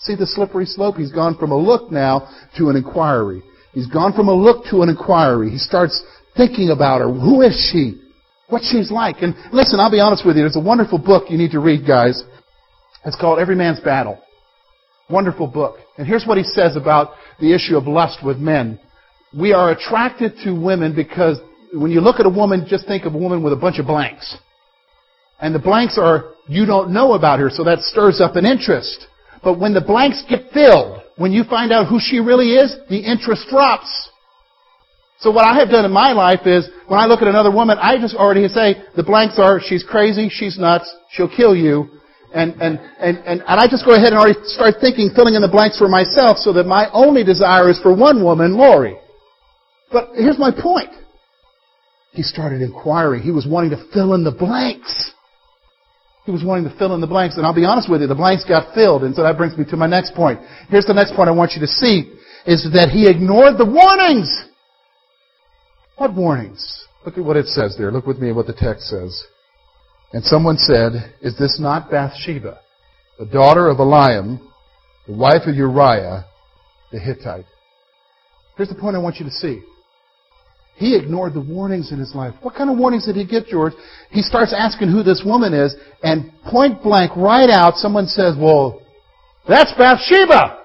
See 0.00 0.16
the 0.16 0.26
slippery 0.26 0.66
slope? 0.66 0.96
He's 0.96 1.12
gone 1.12 1.38
from 1.38 1.52
a 1.52 1.56
look 1.56 1.90
now 1.90 2.28
to 2.58 2.68
an 2.68 2.76
inquiry. 2.76 3.42
He's 3.72 3.86
gone 3.86 4.12
from 4.12 4.28
a 4.28 4.34
look 4.34 4.66
to 4.70 4.82
an 4.82 4.90
inquiry. 4.90 5.50
He 5.50 5.58
starts 5.58 6.02
thinking 6.36 6.70
about 6.70 7.00
her. 7.00 7.12
Who 7.12 7.42
is 7.42 7.54
she? 7.72 8.00
What 8.50 8.62
she's 8.62 8.90
like. 8.90 9.22
And 9.22 9.34
listen, 9.52 9.80
I'll 9.80 9.90
be 9.90 10.00
honest 10.00 10.26
with 10.26 10.36
you. 10.36 10.42
There's 10.42 10.56
a 10.56 10.60
wonderful 10.60 10.98
book 10.98 11.30
you 11.30 11.38
need 11.38 11.52
to 11.52 11.60
read, 11.60 11.86
guys. 11.86 12.22
It's 13.04 13.16
called 13.16 13.38
Every 13.38 13.56
Man's 13.56 13.80
Battle. 13.80 14.20
Wonderful 15.08 15.46
book. 15.46 15.78
And 15.96 16.06
here's 16.06 16.24
what 16.24 16.38
he 16.38 16.44
says 16.44 16.76
about 16.76 17.14
the 17.40 17.54
issue 17.54 17.76
of 17.76 17.86
lust 17.86 18.24
with 18.24 18.38
men. 18.38 18.78
We 19.36 19.52
are 19.52 19.70
attracted 19.70 20.34
to 20.44 20.52
women 20.52 20.94
because 20.94 21.38
when 21.72 21.90
you 21.90 22.00
look 22.00 22.20
at 22.20 22.26
a 22.26 22.30
woman, 22.30 22.66
just 22.68 22.86
think 22.86 23.04
of 23.04 23.14
a 23.14 23.18
woman 23.18 23.42
with 23.42 23.52
a 23.52 23.56
bunch 23.56 23.78
of 23.78 23.86
blanks. 23.86 24.36
And 25.40 25.54
the 25.54 25.58
blanks 25.58 25.98
are, 25.98 26.34
you 26.48 26.66
don't 26.66 26.92
know 26.92 27.14
about 27.14 27.38
her, 27.38 27.48
so 27.50 27.64
that 27.64 27.80
stirs 27.80 28.20
up 28.20 28.36
an 28.36 28.44
interest. 28.44 29.06
But 29.42 29.58
when 29.58 29.72
the 29.72 29.80
blanks 29.80 30.22
get 30.28 30.50
filled, 30.52 31.00
when 31.16 31.32
you 31.32 31.44
find 31.44 31.72
out 31.72 31.88
who 31.88 31.98
she 32.00 32.18
really 32.18 32.54
is, 32.54 32.76
the 32.88 32.98
interest 32.98 33.46
drops. 33.48 34.09
So 35.20 35.30
what 35.30 35.44
I 35.44 35.54
have 35.58 35.68
done 35.68 35.84
in 35.84 35.92
my 35.92 36.12
life 36.12 36.46
is, 36.46 36.68
when 36.88 36.98
I 36.98 37.04
look 37.04 37.20
at 37.20 37.28
another 37.28 37.50
woman, 37.50 37.76
I 37.78 37.98
just 38.00 38.14
already 38.14 38.48
say, 38.48 38.82
the 38.96 39.02
blanks 39.02 39.38
are, 39.38 39.60
she's 39.60 39.84
crazy, 39.84 40.30
she's 40.30 40.58
nuts, 40.58 40.88
she'll 41.10 41.28
kill 41.28 41.54
you, 41.54 41.90
and, 42.32 42.54
and, 42.62 42.80
and, 42.98 43.18
and, 43.26 43.42
I 43.44 43.68
just 43.68 43.84
go 43.84 43.92
ahead 43.92 44.14
and 44.14 44.16
already 44.16 44.38
start 44.44 44.76
thinking, 44.80 45.10
filling 45.14 45.34
in 45.34 45.42
the 45.42 45.50
blanks 45.50 45.76
for 45.76 45.88
myself, 45.88 46.38
so 46.38 46.54
that 46.54 46.64
my 46.64 46.88
only 46.92 47.22
desire 47.22 47.68
is 47.68 47.78
for 47.80 47.94
one 47.94 48.24
woman, 48.24 48.56
Lori. 48.56 48.96
But 49.92 50.10
here's 50.14 50.38
my 50.38 50.52
point. 50.52 50.90
He 52.12 52.22
started 52.22 52.62
inquiring. 52.62 53.22
He 53.22 53.30
was 53.30 53.46
wanting 53.46 53.70
to 53.70 53.84
fill 53.92 54.14
in 54.14 54.24
the 54.24 54.32
blanks. 54.32 55.12
He 56.24 56.30
was 56.30 56.44
wanting 56.44 56.70
to 56.70 56.76
fill 56.78 56.94
in 56.94 57.00
the 57.00 57.06
blanks, 57.06 57.36
and 57.36 57.44
I'll 57.44 57.54
be 57.54 57.64
honest 57.64 57.90
with 57.90 58.00
you, 58.00 58.06
the 58.06 58.14
blanks 58.14 58.44
got 58.44 58.74
filled, 58.74 59.02
and 59.02 59.14
so 59.14 59.22
that 59.22 59.36
brings 59.36 59.58
me 59.58 59.64
to 59.66 59.76
my 59.76 59.86
next 59.86 60.14
point. 60.14 60.40
Here's 60.70 60.86
the 60.86 60.94
next 60.94 61.14
point 61.14 61.28
I 61.28 61.32
want 61.32 61.52
you 61.52 61.60
to 61.60 61.66
see, 61.66 62.14
is 62.46 62.66
that 62.72 62.88
he 62.88 63.06
ignored 63.06 63.58
the 63.58 63.66
warnings. 63.66 64.30
What 66.00 66.14
warnings? 66.14 66.86
Look 67.04 67.18
at 67.18 67.24
what 67.24 67.36
it 67.36 67.44
says 67.44 67.76
there. 67.76 67.92
Look 67.92 68.06
with 68.06 68.18
me 68.18 68.30
at 68.30 68.34
what 68.34 68.46
the 68.46 68.54
text 68.54 68.84
says. 68.86 69.22
And 70.14 70.24
someone 70.24 70.56
said, 70.56 71.12
Is 71.20 71.36
this 71.36 71.60
not 71.60 71.90
Bathsheba, 71.90 72.58
the 73.18 73.26
daughter 73.26 73.68
of 73.68 73.76
Eliam, 73.76 74.40
the 75.06 75.12
wife 75.12 75.42
of 75.46 75.54
Uriah 75.54 76.24
the 76.90 76.98
Hittite? 76.98 77.44
Here's 78.56 78.70
the 78.70 78.76
point 78.76 78.96
I 78.96 78.98
want 78.98 79.16
you 79.16 79.26
to 79.26 79.30
see. 79.30 79.60
He 80.76 80.96
ignored 80.96 81.34
the 81.34 81.42
warnings 81.42 81.92
in 81.92 81.98
his 81.98 82.14
life. 82.14 82.32
What 82.40 82.54
kind 82.54 82.70
of 82.70 82.78
warnings 82.78 83.04
did 83.04 83.16
he 83.16 83.26
get, 83.26 83.48
George? 83.48 83.74
He 84.10 84.22
starts 84.22 84.54
asking 84.56 84.90
who 84.90 85.02
this 85.02 85.22
woman 85.22 85.52
is, 85.52 85.76
and 86.02 86.32
point 86.50 86.82
blank, 86.82 87.14
right 87.14 87.50
out, 87.50 87.74
someone 87.76 88.06
says, 88.06 88.36
Well, 88.38 88.80
that's 89.46 89.74
Bathsheba. 89.76 90.59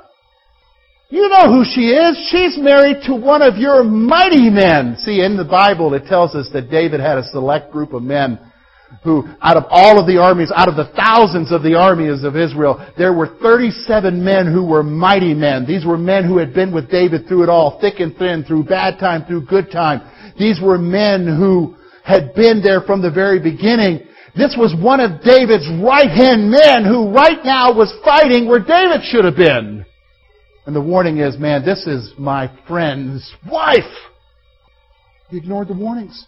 You 1.09 1.29
know 1.29 1.53
who 1.53 1.63
she 1.63 1.89
is. 1.89 2.17
She's 2.31 2.57
married 2.57 3.03
to 3.05 3.15
one 3.15 3.43
of 3.43 3.57
your 3.57 3.83
mighty 3.83 4.49
men. 4.49 4.97
See, 4.97 5.21
in 5.21 5.37
the 5.37 5.45
Bible 5.45 5.93
it 5.93 6.07
tells 6.07 6.33
us 6.33 6.49
that 6.53 6.71
David 6.71 6.99
had 6.99 7.19
a 7.19 7.23
select 7.23 7.71
group 7.71 7.93
of 7.93 8.01
men 8.01 8.39
who, 9.03 9.27
out 9.41 9.57
of 9.57 9.65
all 9.69 9.99
of 9.99 10.07
the 10.07 10.17
armies, 10.17 10.51
out 10.55 10.67
of 10.67 10.75
the 10.75 10.91
thousands 10.95 11.51
of 11.51 11.61
the 11.61 11.75
armies 11.75 12.23
of 12.23 12.35
Israel, 12.35 12.83
there 12.97 13.13
were 13.13 13.37
37 13.41 14.23
men 14.23 14.51
who 14.51 14.65
were 14.65 14.81
mighty 14.81 15.33
men. 15.33 15.65
These 15.65 15.85
were 15.85 15.97
men 15.97 16.23
who 16.25 16.37
had 16.37 16.53
been 16.53 16.73
with 16.73 16.89
David 16.89 17.27
through 17.27 17.43
it 17.43 17.49
all, 17.49 17.79
thick 17.79 17.99
and 17.99 18.15
thin, 18.17 18.43
through 18.43 18.63
bad 18.63 18.99
time, 18.99 19.25
through 19.25 19.45
good 19.45 19.71
time. 19.71 20.01
These 20.39 20.59
were 20.59 20.79
men 20.79 21.27
who 21.27 21.75
had 22.03 22.33
been 22.33 22.61
there 22.63 22.81
from 22.81 23.01
the 23.01 23.11
very 23.11 23.39
beginning. 23.39 24.07
This 24.35 24.55
was 24.57 24.75
one 24.81 24.99
of 24.99 25.21
David's 25.21 25.69
right-hand 25.81 26.49
men 26.49 26.83
who 26.83 27.11
right 27.11 27.43
now 27.43 27.73
was 27.73 27.93
fighting 28.03 28.47
where 28.47 28.59
David 28.59 29.01
should 29.03 29.25
have 29.25 29.35
been. 29.35 29.85
And 30.65 30.75
the 30.75 30.81
warning 30.81 31.17
is, 31.19 31.37
man, 31.37 31.63
this 31.63 31.85
is 31.85 32.13
my 32.17 32.51
friend's 32.67 33.33
wife. 33.49 33.83
He 35.29 35.37
ignored 35.37 35.67
the 35.67 35.73
warnings. 35.73 36.25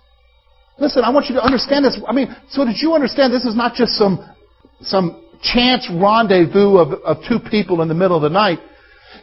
Listen, 0.79 1.03
I 1.03 1.09
want 1.09 1.25
you 1.27 1.35
to 1.35 1.43
understand 1.43 1.85
this. 1.85 1.99
I 2.07 2.13
mean, 2.13 2.35
so 2.49 2.63
did 2.63 2.75
you 2.77 2.93
understand 2.93 3.33
this 3.33 3.45
is 3.45 3.55
not 3.55 3.73
just 3.73 3.93
some, 3.93 4.19
some 4.81 5.23
chance 5.41 5.89
rendezvous 5.91 6.77
of, 6.77 6.93
of 7.03 7.17
two 7.27 7.39
people 7.39 7.81
in 7.81 7.87
the 7.87 7.93
middle 7.93 8.15
of 8.15 8.23
the 8.23 8.29
night. 8.29 8.59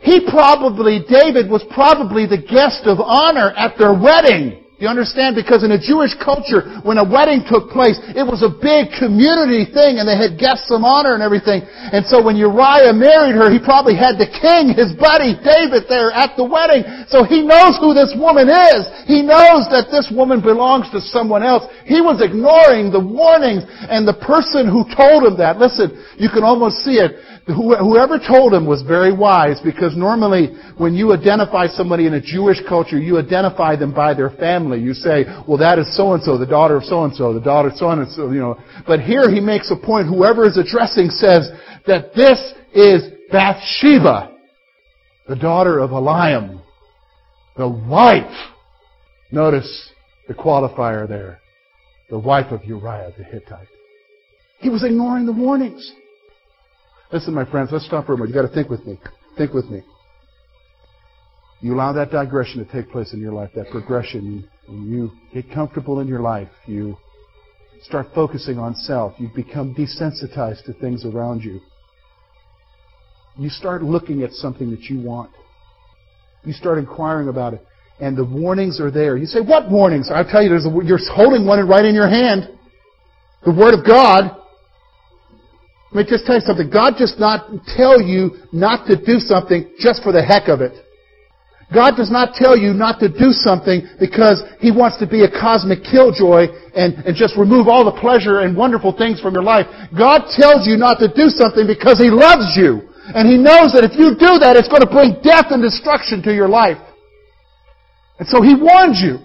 He 0.02 0.26
probably, 0.28 1.04
David 1.08 1.50
was 1.50 1.64
probably 1.70 2.26
the 2.26 2.38
guest 2.38 2.82
of 2.84 2.98
honor 3.00 3.52
at 3.56 3.78
their 3.78 3.92
wedding. 3.92 4.63
You 4.84 4.92
understand? 4.92 5.32
Because 5.32 5.64
in 5.64 5.72
a 5.72 5.80
Jewish 5.80 6.12
culture, 6.20 6.60
when 6.84 7.00
a 7.00 7.06
wedding 7.08 7.40
took 7.48 7.72
place, 7.72 7.96
it 8.12 8.20
was 8.20 8.44
a 8.44 8.52
big 8.52 8.92
community 9.00 9.64
thing 9.64 9.96
and 9.96 10.04
they 10.04 10.12
had 10.12 10.36
guests 10.36 10.68
of 10.68 10.84
honor 10.84 11.16
and 11.16 11.24
everything. 11.24 11.64
And 11.64 12.04
so 12.04 12.20
when 12.20 12.36
Uriah 12.36 12.92
married 12.92 13.32
her, 13.32 13.48
he 13.48 13.56
probably 13.56 13.96
had 13.96 14.20
the 14.20 14.28
king, 14.28 14.76
his 14.76 14.92
buddy, 14.92 15.40
David 15.40 15.88
there 15.88 16.12
at 16.12 16.36
the 16.36 16.44
wedding. 16.44 16.84
So 17.08 17.24
he 17.24 17.40
knows 17.40 17.80
who 17.80 17.96
this 17.96 18.12
woman 18.12 18.52
is. 18.52 18.84
He 19.08 19.24
knows 19.24 19.72
that 19.72 19.88
this 19.88 20.12
woman 20.12 20.44
belongs 20.44 20.92
to 20.92 21.00
someone 21.00 21.40
else. 21.40 21.64
He 21.88 22.04
was 22.04 22.20
ignoring 22.20 22.92
the 22.92 23.00
warnings 23.00 23.64
and 23.88 24.04
the 24.04 24.20
person 24.20 24.68
who 24.68 24.84
told 24.92 25.24
him 25.24 25.40
that. 25.40 25.56
Listen, 25.56 25.96
you 26.20 26.28
can 26.28 26.44
almost 26.44 26.84
see 26.84 27.00
it 27.00 27.16
whoever 27.46 28.18
told 28.18 28.54
him 28.54 28.66
was 28.66 28.82
very 28.82 29.12
wise 29.12 29.60
because 29.62 29.96
normally 29.96 30.56
when 30.78 30.94
you 30.94 31.12
identify 31.12 31.66
somebody 31.66 32.06
in 32.06 32.14
a 32.14 32.20
Jewish 32.20 32.58
culture, 32.66 32.98
you 32.98 33.18
identify 33.18 33.76
them 33.76 33.92
by 33.92 34.14
their 34.14 34.30
family. 34.30 34.80
You 34.80 34.94
say, 34.94 35.24
well, 35.46 35.58
that 35.58 35.78
is 35.78 35.94
so-and-so, 35.96 36.38
the 36.38 36.46
daughter 36.46 36.76
of 36.76 36.84
so-and-so, 36.84 37.34
the 37.34 37.40
daughter 37.40 37.68
of 37.68 37.76
so-and-so, 37.76 38.30
you 38.30 38.40
know. 38.40 38.58
But 38.86 39.00
here 39.00 39.30
he 39.30 39.40
makes 39.40 39.70
a 39.70 39.76
point, 39.76 40.08
whoever 40.08 40.46
is 40.46 40.56
addressing 40.56 41.10
says 41.10 41.50
that 41.86 42.14
this 42.14 42.54
is 42.74 43.12
Bathsheba, 43.30 44.34
the 45.28 45.36
daughter 45.36 45.80
of 45.80 45.90
Eliam, 45.90 46.62
the 47.56 47.68
wife. 47.68 48.32
Notice 49.30 49.90
the 50.28 50.34
qualifier 50.34 51.06
there. 51.06 51.40
The 52.08 52.18
wife 52.18 52.52
of 52.52 52.64
Uriah 52.64 53.12
the 53.16 53.24
Hittite. 53.24 53.66
He 54.60 54.68
was 54.68 54.84
ignoring 54.84 55.26
the 55.26 55.32
warnings. 55.32 55.92
Listen, 57.12 57.34
my 57.34 57.48
friends, 57.48 57.70
let's 57.72 57.86
stop 57.86 58.06
for 58.06 58.14
a 58.14 58.16
moment. 58.16 58.34
You've 58.34 58.42
got 58.42 58.48
to 58.48 58.54
think 58.54 58.70
with 58.70 58.84
me. 58.86 58.98
Think 59.36 59.52
with 59.52 59.66
me. 59.66 59.82
You 61.60 61.74
allow 61.74 61.92
that 61.94 62.10
digression 62.10 62.64
to 62.64 62.72
take 62.72 62.90
place 62.90 63.12
in 63.14 63.20
your 63.20 63.32
life, 63.32 63.50
that 63.54 63.70
progression. 63.70 64.48
You 64.68 65.10
get 65.32 65.50
comfortable 65.52 66.00
in 66.00 66.08
your 66.08 66.20
life, 66.20 66.48
you 66.66 66.96
start 67.82 68.06
focusing 68.14 68.58
on 68.58 68.74
self. 68.74 69.14
You 69.18 69.30
become 69.34 69.74
desensitized 69.74 70.64
to 70.64 70.72
things 70.74 71.04
around 71.04 71.42
you. 71.42 71.60
You 73.38 73.48
start 73.48 73.82
looking 73.82 74.22
at 74.22 74.32
something 74.32 74.70
that 74.70 74.82
you 74.84 75.00
want. 75.00 75.30
You 76.44 76.52
start 76.52 76.78
inquiring 76.78 77.28
about 77.28 77.54
it. 77.54 77.66
And 78.00 78.16
the 78.16 78.24
warnings 78.24 78.80
are 78.80 78.90
there. 78.90 79.16
You 79.16 79.26
say, 79.26 79.40
what 79.40 79.70
warnings? 79.70 80.10
i 80.12 80.22
tell 80.22 80.42
you, 80.42 80.48
there's 80.48 80.66
a, 80.66 80.84
you're 80.84 80.98
holding 81.14 81.46
one 81.46 81.66
right 81.66 81.84
in 81.84 81.94
your 81.94 82.08
hand. 82.08 82.48
The 83.44 83.52
Word 83.52 83.74
of 83.74 83.86
God. 83.86 84.36
Let 85.94 86.06
me 86.06 86.10
just 86.10 86.26
tell 86.26 86.34
you 86.34 86.42
something. 86.42 86.70
God 86.74 86.98
does 86.98 87.14
not 87.22 87.46
tell 87.70 88.02
you 88.02 88.42
not 88.50 88.90
to 88.90 88.98
do 88.98 89.22
something 89.22 89.70
just 89.78 90.02
for 90.02 90.10
the 90.10 90.26
heck 90.26 90.50
of 90.50 90.60
it. 90.60 90.74
God 91.72 91.94
does 91.96 92.10
not 92.10 92.34
tell 92.34 92.58
you 92.58 92.74
not 92.74 92.98
to 92.98 93.08
do 93.08 93.30
something 93.30 93.86
because 94.02 94.42
He 94.58 94.74
wants 94.74 94.98
to 94.98 95.06
be 95.06 95.22
a 95.22 95.30
cosmic 95.30 95.86
killjoy 95.86 96.50
and, 96.74 96.98
and 97.06 97.14
just 97.14 97.38
remove 97.38 97.70
all 97.70 97.86
the 97.86 97.94
pleasure 97.94 98.42
and 98.42 98.58
wonderful 98.58 98.90
things 98.90 99.22
from 99.22 99.34
your 99.34 99.46
life. 99.46 99.70
God 99.94 100.26
tells 100.34 100.66
you 100.66 100.76
not 100.76 100.98
to 100.98 101.06
do 101.06 101.30
something 101.30 101.64
because 101.64 102.02
He 102.02 102.10
loves 102.10 102.58
you. 102.58 102.90
And 103.14 103.30
He 103.30 103.38
knows 103.38 103.70
that 103.78 103.86
if 103.86 103.94
you 103.94 104.18
do 104.18 104.42
that, 104.42 104.58
it's 104.58 104.68
going 104.68 104.82
to 104.82 104.90
bring 104.90 105.22
death 105.22 105.54
and 105.54 105.62
destruction 105.62 106.26
to 106.26 106.34
your 106.34 106.50
life. 106.50 106.82
And 108.18 108.26
so 108.26 108.42
He 108.42 108.58
warns 108.58 108.98
you. 108.98 109.22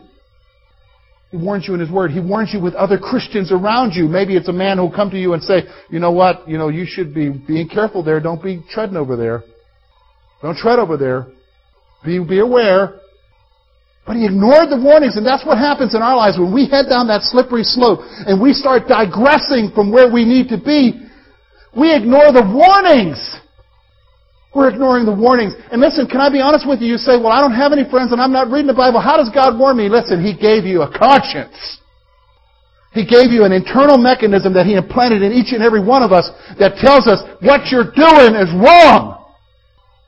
He 1.31 1.37
warns 1.37 1.67
you 1.67 1.75
in 1.75 1.79
His 1.79 1.91
Word. 1.91 2.11
He 2.11 2.19
warns 2.19 2.51
you 2.53 2.59
with 2.59 2.73
other 2.73 2.97
Christians 2.97 3.51
around 3.51 3.93
you. 3.93 4.07
Maybe 4.07 4.35
it's 4.35 4.47
a 4.47 4.53
man 4.53 4.77
who'll 4.77 4.91
come 4.91 5.11
to 5.11 5.19
you 5.19 5.33
and 5.33 5.43
say, 5.43 5.61
you 5.89 5.99
know 5.99 6.11
what, 6.11 6.47
you 6.49 6.57
know, 6.57 6.69
you 6.69 6.85
should 6.87 7.13
be 7.13 7.29
being 7.29 7.69
careful 7.69 8.03
there. 8.03 8.19
Don't 8.19 8.41
be 8.41 8.63
treading 8.71 8.97
over 8.97 9.15
there. 9.15 9.43
Don't 10.41 10.57
tread 10.57 10.79
over 10.79 10.97
there. 10.97 11.27
Be, 12.03 12.17
be 12.23 12.39
aware. 12.39 12.99
But 14.07 14.15
he 14.15 14.25
ignored 14.25 14.71
the 14.71 14.81
warnings, 14.81 15.17
and 15.17 15.25
that's 15.25 15.45
what 15.45 15.59
happens 15.59 15.93
in 15.93 16.01
our 16.01 16.17
lives 16.17 16.39
when 16.39 16.51
we 16.51 16.67
head 16.67 16.89
down 16.89 17.05
that 17.09 17.21
slippery 17.21 17.63
slope 17.63 17.99
and 18.25 18.41
we 18.41 18.53
start 18.53 18.87
digressing 18.87 19.69
from 19.75 19.91
where 19.91 20.11
we 20.11 20.25
need 20.25 20.49
to 20.49 20.57
be. 20.57 21.05
We 21.77 21.93
ignore 21.93 22.33
the 22.33 22.41
warnings. 22.41 23.21
We're 24.53 24.69
ignoring 24.69 25.05
the 25.05 25.13
warnings. 25.13 25.53
And 25.71 25.79
listen, 25.79 26.07
can 26.07 26.21
I 26.21 26.29
be 26.29 26.41
honest 26.41 26.67
with 26.67 26.81
you? 26.81 26.97
You 26.97 26.97
say, 26.97 27.17
well, 27.21 27.29
I 27.29 27.39
don't 27.39 27.53
have 27.53 27.71
any 27.71 27.85
friends 27.85 28.11
and 28.11 28.19
I'm 28.19 28.33
not 28.33 28.49
reading 28.49 28.67
the 28.67 28.73
Bible. 28.73 28.99
How 28.99 29.17
does 29.17 29.29
God 29.29 29.59
warn 29.59 29.77
me? 29.77 29.89
Listen, 29.89 30.23
He 30.23 30.33
gave 30.33 30.65
you 30.65 30.81
a 30.81 30.89
conscience. 30.89 31.53
He 32.91 33.05
gave 33.05 33.29
you 33.29 33.45
an 33.45 33.51
internal 33.51 33.97
mechanism 33.97 34.53
that 34.53 34.65
He 34.65 34.73
implanted 34.73 35.21
in 35.21 35.31
each 35.31 35.53
and 35.53 35.61
every 35.61 35.83
one 35.83 36.01
of 36.01 36.11
us 36.11 36.29
that 36.57 36.81
tells 36.81 37.05
us 37.05 37.21
what 37.45 37.69
you're 37.69 37.93
doing 37.93 38.33
is 38.33 38.49
wrong. 38.57 39.21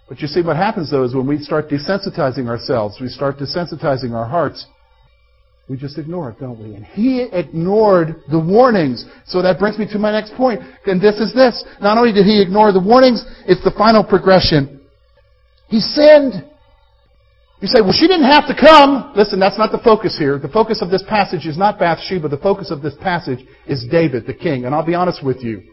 But 0.10 0.20
you 0.20 0.28
see, 0.28 0.42
what 0.42 0.58
happens 0.58 0.90
though 0.90 1.04
is 1.04 1.14
when 1.14 1.28
we 1.28 1.38
start 1.38 1.70
desensitizing 1.70 2.48
ourselves, 2.48 2.98
we 3.00 3.08
start 3.08 3.38
desensitizing 3.38 4.12
our 4.12 4.26
hearts, 4.26 4.66
we 5.72 5.78
just 5.78 5.98
ignore 5.98 6.30
it, 6.30 6.40
don't 6.40 6.60
we? 6.60 6.76
And 6.76 6.86
he 6.86 7.24
ignored 7.32 8.18
the 8.30 8.38
warnings. 8.38 9.06
So 9.26 9.42
that 9.42 9.58
brings 9.58 9.80
me 9.80 9.88
to 9.94 9.98
my 9.98 10.12
next 10.12 10.34
point. 10.36 10.60
And 10.86 11.02
this 11.02 11.16
is 11.16 11.34
this. 11.34 11.64
Not 11.80 11.98
only 11.98 12.12
did 12.12 12.26
he 12.26 12.42
ignore 12.42 12.74
the 12.74 12.82
warnings, 12.82 13.24
it's 13.48 13.64
the 13.64 13.72
final 13.78 14.04
progression. 14.04 14.82
He 15.70 15.80
sinned. 15.80 16.44
You 17.62 17.68
say, 17.68 17.80
well, 17.80 17.94
she 17.94 18.06
didn't 18.08 18.30
have 18.30 18.48
to 18.48 18.56
come. 18.60 19.14
Listen, 19.16 19.40
that's 19.40 19.58
not 19.58 19.72
the 19.72 19.78
focus 19.78 20.18
here. 20.20 20.38
The 20.38 20.50
focus 20.50 20.82
of 20.82 20.90
this 20.90 21.04
passage 21.08 21.46
is 21.46 21.58
not 21.58 21.80
Bathsheba. 21.80 22.28
The 22.28 22.38
focus 22.38 22.70
of 22.70 22.82
this 22.82 22.96
passage 23.02 23.40
is 23.66 23.88
David, 23.90 24.28
the 24.28 24.34
king. 24.34 24.66
And 24.66 24.76
I'll 24.76 24.86
be 24.86 24.96
honest 24.96 25.24
with 25.24 25.42
you. 25.42 25.64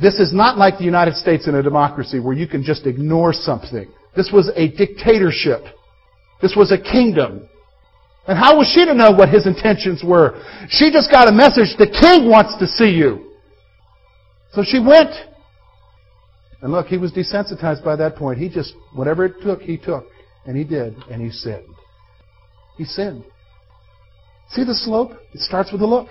This 0.00 0.14
is 0.14 0.32
not 0.32 0.56
like 0.56 0.78
the 0.78 0.84
United 0.84 1.16
States 1.16 1.46
in 1.46 1.56
a 1.56 1.62
democracy 1.62 2.20
where 2.20 2.34
you 2.34 2.46
can 2.46 2.64
just 2.64 2.86
ignore 2.86 3.34
something. 3.34 3.86
This 4.16 4.30
was 4.32 4.50
a 4.56 4.68
dictatorship. 4.68 5.64
This 6.40 6.54
was 6.56 6.72
a 6.72 6.78
kingdom. 6.78 7.50
And 8.26 8.38
how 8.38 8.58
was 8.58 8.68
she 8.72 8.84
to 8.84 8.94
know 8.94 9.10
what 9.10 9.28
his 9.28 9.46
intentions 9.46 10.02
were? 10.04 10.40
She 10.68 10.92
just 10.92 11.10
got 11.10 11.28
a 11.28 11.32
message, 11.32 11.76
the 11.76 11.90
king 11.90 12.28
wants 12.30 12.56
to 12.58 12.66
see 12.66 12.90
you. 12.90 13.32
So 14.52 14.62
she 14.64 14.78
went. 14.78 15.10
And 16.60 16.70
look, 16.70 16.86
he 16.86 16.98
was 16.98 17.12
desensitized 17.12 17.84
by 17.84 17.96
that 17.96 18.14
point. 18.14 18.38
He 18.38 18.48
just, 18.48 18.74
whatever 18.94 19.24
it 19.24 19.34
took, 19.42 19.60
he 19.60 19.76
took. 19.76 20.06
And 20.46 20.56
he 20.56 20.62
did. 20.62 20.94
And 21.10 21.20
he 21.20 21.30
sinned. 21.30 21.66
He 22.76 22.84
sinned. 22.84 23.24
See 24.50 24.64
the 24.64 24.74
slope? 24.74 25.12
It 25.32 25.40
starts 25.40 25.72
with 25.72 25.80
a 25.80 25.86
look. 25.86 26.08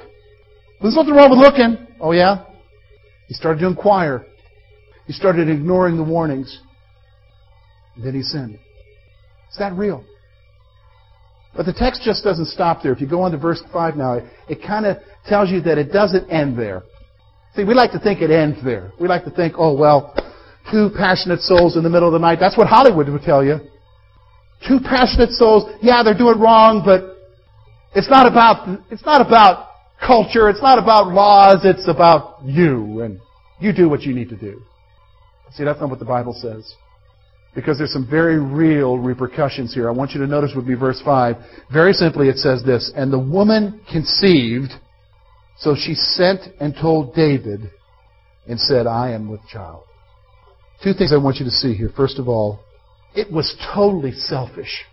There's 0.81 0.95
nothing 0.95 1.13
wrong 1.13 1.29
with 1.29 1.39
looking. 1.39 1.87
Oh 1.99 2.11
yeah? 2.11 2.45
He 3.27 3.33
started 3.33 3.59
to 3.61 3.67
inquire. 3.67 4.25
He 5.05 5.13
started 5.13 5.47
ignoring 5.47 5.95
the 5.95 6.03
warnings. 6.03 6.59
And 7.95 8.03
then 8.03 8.13
he 8.13 8.21
sinned. 8.21 8.55
Is 8.55 9.57
that 9.59 9.73
real? 9.73 10.03
But 11.55 11.65
the 11.65 11.73
text 11.73 12.01
just 12.03 12.23
doesn't 12.23 12.47
stop 12.47 12.81
there. 12.81 12.93
If 12.93 13.01
you 13.01 13.07
go 13.07 13.21
on 13.21 13.31
to 13.31 13.37
verse 13.37 13.61
5 13.73 13.95
now, 13.97 14.13
it, 14.13 14.25
it 14.47 14.59
kind 14.65 14.85
of 14.85 14.97
tells 15.27 15.49
you 15.49 15.61
that 15.61 15.77
it 15.77 15.91
doesn't 15.91 16.29
end 16.29 16.57
there. 16.57 16.83
See, 17.55 17.65
we 17.65 17.73
like 17.73 17.91
to 17.91 17.99
think 17.99 18.21
it 18.21 18.31
ends 18.31 18.63
there. 18.63 18.91
We 18.99 19.07
like 19.07 19.25
to 19.25 19.31
think, 19.31 19.55
oh, 19.57 19.75
well, 19.75 20.15
two 20.71 20.89
passionate 20.97 21.41
souls 21.41 21.75
in 21.75 21.83
the 21.83 21.89
middle 21.89 22.07
of 22.07 22.13
the 22.13 22.19
night. 22.19 22.37
That's 22.39 22.57
what 22.57 22.67
Hollywood 22.67 23.09
would 23.09 23.23
tell 23.23 23.43
you. 23.43 23.59
Two 24.65 24.79
passionate 24.79 25.31
souls, 25.31 25.69
yeah, 25.81 26.03
they're 26.03 26.17
doing 26.17 26.39
wrong, 26.39 26.83
but 26.85 27.17
it's 27.95 28.09
not 28.09 28.27
about, 28.27 28.79
it's 28.89 29.05
not 29.05 29.25
about 29.25 29.71
culture. 30.05 30.49
It's 30.49 30.61
not 30.61 30.79
about 30.79 31.07
laws. 31.07 31.61
It's 31.63 31.87
about 31.87 32.43
you. 32.45 33.01
And 33.01 33.19
you 33.59 33.73
do 33.73 33.89
what 33.89 34.01
you 34.01 34.13
need 34.13 34.29
to 34.29 34.37
do. 34.37 34.61
See, 35.53 35.65
that's 35.65 35.81
not 35.81 35.89
what 35.89 35.99
the 35.99 36.05
Bible 36.05 36.33
says 36.33 36.75
because 37.53 37.77
there's 37.77 37.91
some 37.91 38.07
very 38.09 38.39
real 38.39 38.97
repercussions 38.97 39.73
here. 39.73 39.89
I 39.89 39.91
want 39.91 40.11
you 40.11 40.21
to 40.21 40.27
notice 40.27 40.51
would 40.55 40.67
be 40.67 40.75
verse 40.75 41.01
5. 41.03 41.35
Very 41.71 41.93
simply 41.93 42.29
it 42.29 42.37
says 42.37 42.63
this, 42.63 42.91
And 42.95 43.11
the 43.11 43.19
woman 43.19 43.81
conceived, 43.91 44.71
so 45.57 45.75
she 45.75 45.93
sent 45.93 46.41
and 46.59 46.73
told 46.73 47.13
David 47.13 47.69
and 48.47 48.59
said, 48.59 48.87
I 48.87 49.11
am 49.11 49.29
with 49.29 49.41
child. 49.51 49.83
Two 50.83 50.93
things 50.93 51.13
I 51.13 51.17
want 51.17 51.37
you 51.37 51.45
to 51.45 51.51
see 51.51 51.73
here. 51.73 51.91
First 51.95 52.19
of 52.19 52.27
all, 52.27 52.59
it 53.15 53.31
was 53.31 53.55
totally 53.73 54.13
selfish. 54.13 54.85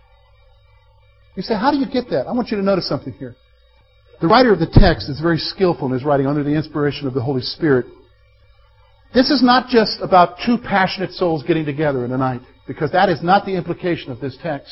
You 1.35 1.43
say, 1.43 1.55
how 1.55 1.71
do 1.71 1.77
you 1.77 1.87
get 1.89 2.09
that? 2.09 2.27
I 2.27 2.33
want 2.33 2.49
you 2.49 2.57
to 2.57 2.63
notice 2.63 2.87
something 2.87 3.13
here. 3.13 3.35
The 4.21 4.27
writer 4.27 4.51
of 4.51 4.59
the 4.59 4.69
text 4.71 5.09
is 5.09 5.21
very 5.21 5.37
skillful 5.37 5.87
in 5.87 5.93
his 5.93 6.03
writing 6.03 6.27
under 6.27 6.43
the 6.43 6.53
inspiration 6.53 7.07
of 7.07 7.13
the 7.13 7.21
Holy 7.21 7.41
Spirit. 7.41 7.85
This 9.13 9.31
is 9.31 9.41
not 9.41 9.69
just 9.69 9.99
about 10.01 10.37
two 10.45 10.57
passionate 10.57 11.11
souls 11.11 11.43
getting 11.43 11.65
together 11.65 12.05
in 12.05 12.11
the 12.11 12.17
night, 12.17 12.41
because 12.67 12.91
that 12.91 13.09
is 13.09 13.23
not 13.23 13.45
the 13.45 13.55
implication 13.55 14.11
of 14.11 14.19
this 14.19 14.37
text. 14.41 14.71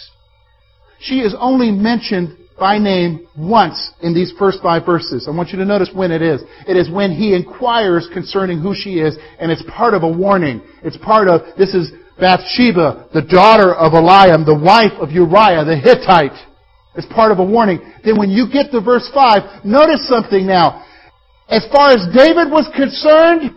She 0.99 1.19
is 1.19 1.35
only 1.39 1.71
mentioned 1.71 2.37
by 2.59 2.77
name 2.77 3.27
once 3.37 3.91
in 4.01 4.13
these 4.13 4.33
first 4.37 4.59
five 4.61 4.85
verses. 4.85 5.27
I 5.27 5.35
want 5.35 5.49
you 5.49 5.59
to 5.59 5.65
notice 5.65 5.89
when 5.93 6.11
it 6.11 6.21
is. 6.21 6.41
It 6.67 6.75
is 6.75 6.89
when 6.89 7.11
he 7.11 7.35
inquires 7.35 8.09
concerning 8.13 8.61
who 8.61 8.73
she 8.75 8.99
is, 8.99 9.17
and 9.39 9.51
it's 9.51 9.63
part 9.69 9.93
of 9.93 10.03
a 10.03 10.11
warning. 10.11 10.61
It's 10.83 10.97
part 10.97 11.27
of, 11.27 11.41
this 11.57 11.73
is 11.73 11.91
Bathsheba, 12.19 13.09
the 13.13 13.21
daughter 13.21 13.73
of 13.73 13.93
Eliam, 13.93 14.45
the 14.45 14.57
wife 14.57 14.93
of 14.99 15.11
Uriah 15.11 15.65
the 15.65 15.77
Hittite. 15.77 16.37
It's 16.95 17.07
part 17.13 17.31
of 17.31 17.37
a 17.37 17.45
warning. 17.45 17.79
Then 18.03 18.17
when 18.17 18.31
you 18.31 18.49
get 18.51 18.71
to 18.71 18.81
verse 18.81 19.07
5, 19.13 19.65
notice 19.65 20.07
something 20.07 20.45
now. 20.45 20.83
As 21.47 21.65
far 21.71 21.91
as 21.91 22.07
David 22.13 22.49
was 22.49 22.67
concerned, 22.75 23.55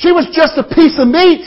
she 0.00 0.12
was 0.16 0.32
just 0.32 0.56
a 0.56 0.64
piece 0.64 0.96
of 0.96 1.12
meat. 1.12 1.44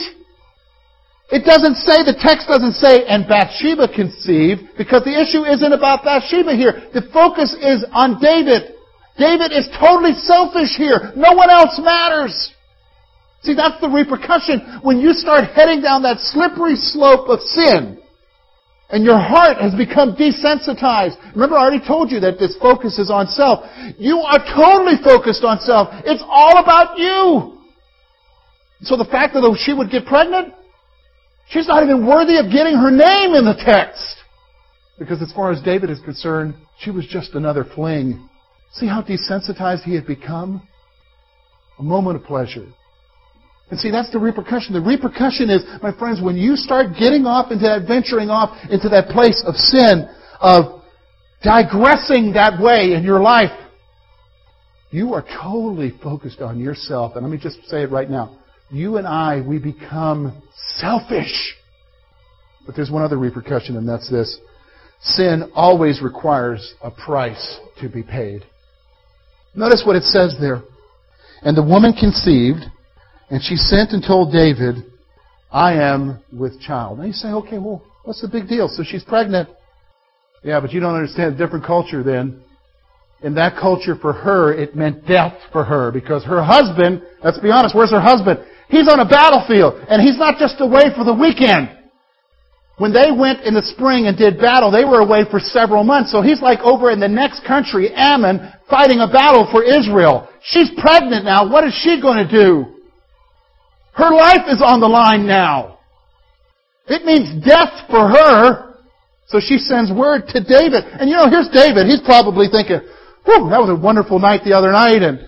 It 1.34 1.42
doesn't 1.42 1.82
say, 1.82 2.06
the 2.06 2.14
text 2.14 2.46
doesn't 2.46 2.78
say, 2.78 3.02
and 3.10 3.26
Bathsheba 3.26 3.90
conceived, 3.90 4.78
because 4.78 5.02
the 5.02 5.18
issue 5.18 5.42
isn't 5.42 5.74
about 5.74 6.06
Bathsheba 6.06 6.54
here. 6.54 6.86
The 6.94 7.02
focus 7.10 7.50
is 7.58 7.82
on 7.90 8.22
David. 8.22 8.78
David 9.18 9.50
is 9.50 9.66
totally 9.74 10.14
selfish 10.14 10.78
here. 10.78 11.10
No 11.18 11.34
one 11.34 11.50
else 11.50 11.74
matters. 11.82 12.54
See, 13.42 13.58
that's 13.58 13.80
the 13.82 13.90
repercussion 13.90 14.80
when 14.86 15.02
you 15.02 15.12
start 15.12 15.50
heading 15.50 15.82
down 15.82 16.06
that 16.06 16.22
slippery 16.22 16.76
slope 16.78 17.26
of 17.26 17.42
sin. 17.42 17.98
And 18.90 19.02
your 19.02 19.18
heart 19.18 19.58
has 19.58 19.74
become 19.74 20.14
desensitized. 20.14 21.18
Remember, 21.34 21.58
I 21.58 21.66
already 21.66 21.82
told 21.82 22.12
you 22.12 22.20
that 22.20 22.38
this 22.38 22.54
focus 22.62 23.00
is 23.02 23.10
on 23.10 23.26
self. 23.26 23.66
You 23.98 24.22
are 24.22 24.38
totally 24.38 25.02
focused 25.02 25.42
on 25.42 25.58
self. 25.58 25.88
It's 26.06 26.22
all 26.22 26.62
about 26.62 26.98
you. 26.98 27.53
So 28.84 28.96
the 28.96 29.04
fact 29.04 29.34
that 29.34 29.58
she 29.64 29.72
would 29.72 29.90
get 29.90 30.06
pregnant, 30.06 30.54
She's 31.48 31.68
not 31.68 31.82
even 31.82 32.06
worthy 32.06 32.38
of 32.38 32.50
getting 32.50 32.74
her 32.76 32.90
name 32.90 33.34
in 33.34 33.44
the 33.44 33.60
text. 33.64 34.16
Because 34.98 35.20
as 35.20 35.32
far 35.32 35.50
as 35.50 35.60
David 35.62 35.90
is 35.90 36.00
concerned, 36.00 36.54
she 36.78 36.90
was 36.90 37.06
just 37.06 37.34
another 37.34 37.64
fling. 37.74 38.28
See 38.72 38.86
how 38.86 39.02
desensitized 39.02 39.82
he 39.82 39.94
had 39.94 40.06
become? 40.06 40.66
A 41.78 41.82
moment 41.82 42.16
of 42.16 42.24
pleasure. 42.24 42.66
And 43.70 43.80
see, 43.80 43.90
that's 43.90 44.10
the 44.12 44.18
repercussion. 44.18 44.72
The 44.72 44.80
repercussion 44.80 45.50
is, 45.50 45.64
my 45.82 45.92
friends, 45.98 46.20
when 46.22 46.36
you 46.36 46.56
start 46.56 46.96
getting 46.98 47.26
off 47.26 47.50
into 47.50 47.64
that, 47.64 47.86
venturing 47.88 48.30
off 48.30 48.56
into 48.70 48.88
that 48.90 49.08
place 49.08 49.42
of 49.46 49.56
sin, 49.56 50.08
of 50.40 50.82
digressing 51.42 52.34
that 52.34 52.60
way 52.60 52.92
in 52.92 53.02
your 53.02 53.20
life, 53.20 53.50
you 54.90 55.12
are 55.14 55.24
totally 55.42 55.92
focused 56.02 56.40
on 56.40 56.60
yourself. 56.60 57.16
And 57.16 57.24
let 57.24 57.32
me 57.32 57.38
just 57.38 57.64
say 57.68 57.82
it 57.82 57.90
right 57.90 58.08
now 58.08 58.38
you 58.74 58.96
and 58.96 59.06
I, 59.06 59.40
we 59.40 59.58
become 59.58 60.42
selfish. 60.76 61.54
But 62.66 62.74
there's 62.74 62.90
one 62.90 63.02
other 63.02 63.18
repercussion, 63.18 63.76
and 63.76 63.88
that's 63.88 64.10
this. 64.10 64.38
Sin 65.00 65.50
always 65.54 66.02
requires 66.02 66.74
a 66.82 66.90
price 66.90 67.60
to 67.80 67.88
be 67.88 68.02
paid. 68.02 68.44
Notice 69.54 69.84
what 69.86 69.96
it 69.96 70.02
says 70.02 70.34
there. 70.40 70.62
And 71.42 71.56
the 71.56 71.62
woman 71.62 71.92
conceived, 71.92 72.64
and 73.30 73.42
she 73.42 73.56
sent 73.56 73.92
and 73.92 74.02
told 74.02 74.32
David, 74.32 74.76
I 75.52 75.74
am 75.74 76.22
with 76.32 76.60
child. 76.60 76.98
Now 76.98 77.04
you 77.04 77.12
say, 77.12 77.28
okay, 77.28 77.58
well, 77.58 77.84
what's 78.02 78.22
the 78.22 78.28
big 78.28 78.48
deal? 78.48 78.68
So 78.68 78.82
she's 78.82 79.04
pregnant. 79.04 79.48
Yeah, 80.42 80.60
but 80.60 80.72
you 80.72 80.80
don't 80.80 80.94
understand 80.94 81.34
a 81.34 81.38
different 81.38 81.64
culture 81.64 82.02
then. 82.02 82.42
In 83.22 83.34
that 83.36 83.58
culture, 83.58 83.94
for 83.94 84.12
her, 84.12 84.52
it 84.52 84.74
meant 84.74 85.06
death 85.06 85.34
for 85.52 85.64
her 85.64 85.92
because 85.92 86.24
her 86.24 86.42
husband, 86.42 87.02
let's 87.22 87.38
be 87.38 87.50
honest, 87.50 87.74
where's 87.74 87.90
her 87.92 88.00
husband? 88.00 88.40
He's 88.68 88.88
on 88.88 89.00
a 89.00 89.08
battlefield, 89.08 89.80
and 89.88 90.00
he's 90.00 90.18
not 90.18 90.38
just 90.38 90.60
away 90.60 90.90
for 90.96 91.04
the 91.04 91.14
weekend. 91.14 91.70
When 92.76 92.92
they 92.92 93.12
went 93.14 93.42
in 93.42 93.54
the 93.54 93.62
spring 93.62 94.06
and 94.06 94.18
did 94.18 94.38
battle, 94.38 94.70
they 94.70 94.84
were 94.84 94.98
away 94.98 95.22
for 95.30 95.38
several 95.38 95.84
months. 95.84 96.10
So 96.10 96.22
he's 96.22 96.42
like 96.42 96.58
over 96.60 96.90
in 96.90 96.98
the 96.98 97.08
next 97.08 97.46
country, 97.46 97.92
Ammon, 97.94 98.50
fighting 98.68 98.98
a 98.98 99.06
battle 99.06 99.46
for 99.50 99.62
Israel. 99.62 100.28
She's 100.42 100.72
pregnant 100.78 101.24
now. 101.24 101.48
What 101.48 101.62
is 101.62 101.74
she 101.74 102.00
going 102.02 102.26
to 102.26 102.30
do? 102.30 102.82
Her 103.94 104.10
life 104.10 104.50
is 104.50 104.60
on 104.60 104.80
the 104.80 104.88
line 104.88 105.24
now. 105.24 105.78
It 106.88 107.04
means 107.04 107.46
death 107.46 107.86
for 107.88 108.08
her. 108.08 108.74
So 109.28 109.38
she 109.40 109.58
sends 109.58 109.92
word 109.92 110.26
to 110.34 110.42
David. 110.42 110.82
And 110.84 111.08
you 111.08 111.16
know, 111.16 111.30
here's 111.30 111.48
David. 111.48 111.86
He's 111.86 112.02
probably 112.02 112.48
thinking, 112.50 112.80
whew, 113.24 113.48
that 113.50 113.62
was 113.62 113.70
a 113.70 113.78
wonderful 113.78 114.18
night 114.18 114.42
the 114.44 114.52
other 114.52 114.72
night, 114.72 115.00
and 115.00 115.22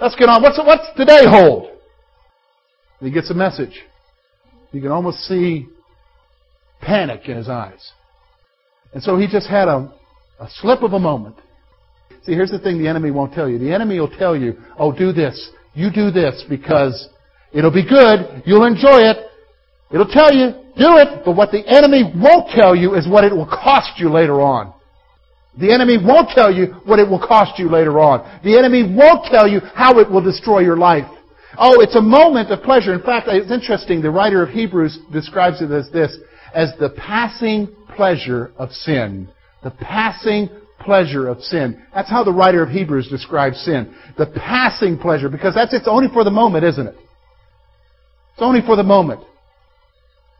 let's 0.00 0.14
get 0.16 0.28
on. 0.28 0.42
What's, 0.42 0.58
what's 0.58 0.86
today 0.96 1.24
hold? 1.24 1.69
He 3.00 3.10
gets 3.10 3.30
a 3.30 3.34
message. 3.34 3.82
You 4.72 4.80
can 4.80 4.90
almost 4.90 5.18
see 5.20 5.68
panic 6.80 7.28
in 7.28 7.36
his 7.36 7.48
eyes. 7.48 7.92
And 8.92 9.02
so 9.02 9.16
he 9.16 9.26
just 9.26 9.48
had 9.48 9.68
a, 9.68 9.92
a 10.38 10.48
slip 10.60 10.82
of 10.82 10.92
a 10.92 10.98
moment. 10.98 11.36
See, 12.22 12.32
here's 12.32 12.50
the 12.50 12.58
thing 12.58 12.78
the 12.78 12.88
enemy 12.88 13.10
won't 13.10 13.32
tell 13.32 13.48
you. 13.48 13.58
The 13.58 13.72
enemy 13.72 13.98
will 13.98 14.10
tell 14.10 14.36
you, 14.36 14.54
oh, 14.78 14.92
do 14.96 15.12
this. 15.12 15.50
You 15.74 15.90
do 15.90 16.10
this 16.10 16.44
because 16.48 17.08
it'll 17.52 17.72
be 17.72 17.86
good. 17.88 18.42
You'll 18.44 18.66
enjoy 18.66 19.00
it. 19.00 19.16
It'll 19.90 20.06
tell 20.06 20.32
you, 20.32 20.50
do 20.76 20.98
it. 20.98 21.22
But 21.24 21.36
what 21.36 21.50
the 21.50 21.62
enemy 21.66 22.12
won't 22.14 22.50
tell 22.50 22.76
you 22.76 22.94
is 22.94 23.08
what 23.08 23.24
it 23.24 23.34
will 23.34 23.46
cost 23.46 23.98
you 23.98 24.10
later 24.10 24.40
on. 24.40 24.74
The 25.58 25.72
enemy 25.72 25.98
won't 25.98 26.28
tell 26.30 26.52
you 26.52 26.66
what 26.84 26.98
it 26.98 27.08
will 27.08 27.18
cost 27.18 27.58
you 27.58 27.70
later 27.70 27.98
on. 27.98 28.40
The 28.44 28.56
enemy 28.56 28.82
won't 28.82 29.26
tell 29.30 29.48
you 29.48 29.60
how 29.74 29.98
it 29.98 30.10
will 30.10 30.22
destroy 30.22 30.60
your 30.60 30.76
life. 30.76 31.06
Oh, 31.58 31.80
it's 31.80 31.96
a 31.96 32.00
moment 32.00 32.50
of 32.50 32.62
pleasure. 32.62 32.94
In 32.94 33.02
fact, 33.02 33.28
it's 33.28 33.50
interesting. 33.50 34.02
The 34.02 34.10
writer 34.10 34.42
of 34.42 34.50
Hebrews 34.50 34.98
describes 35.12 35.60
it 35.60 35.70
as 35.70 35.90
this, 35.90 36.16
as 36.54 36.72
the 36.78 36.90
passing 36.90 37.68
pleasure 37.96 38.52
of 38.56 38.70
sin. 38.70 39.28
The 39.62 39.72
passing 39.72 40.48
pleasure 40.80 41.28
of 41.28 41.42
sin. 41.42 41.82
That's 41.94 42.10
how 42.10 42.24
the 42.24 42.32
writer 42.32 42.62
of 42.62 42.70
Hebrews 42.70 43.08
describes 43.08 43.60
sin. 43.60 43.94
The 44.16 44.26
passing 44.26 44.98
pleasure, 44.98 45.28
because 45.28 45.54
that's 45.54 45.74
it's 45.74 45.88
only 45.88 46.08
for 46.12 46.24
the 46.24 46.30
moment, 46.30 46.64
isn't 46.64 46.86
it? 46.86 46.96
It's 48.32 48.42
only 48.42 48.60
for 48.64 48.76
the 48.76 48.82
moment. 48.82 49.22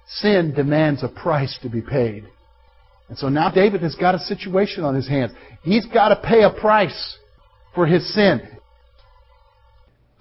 Sin 0.07 0.55
demands 0.55 1.03
a 1.03 1.09
price 1.09 1.59
to 1.63 1.69
be 1.69 1.83
paid. 1.83 2.25
And 3.09 3.19
so 3.19 3.29
now 3.29 3.51
David 3.51 3.83
has 3.83 3.95
got 3.97 4.15
a 4.15 4.21
situation 4.21 4.85
on 4.85 4.95
his 4.95 5.09
hands. 5.09 5.33
He's 5.63 5.85
got 5.87 6.09
to 6.09 6.17
pay 6.17 6.43
a 6.43 6.51
price 6.51 7.19
for 7.75 7.87
his 7.87 8.15
sin. 8.15 8.41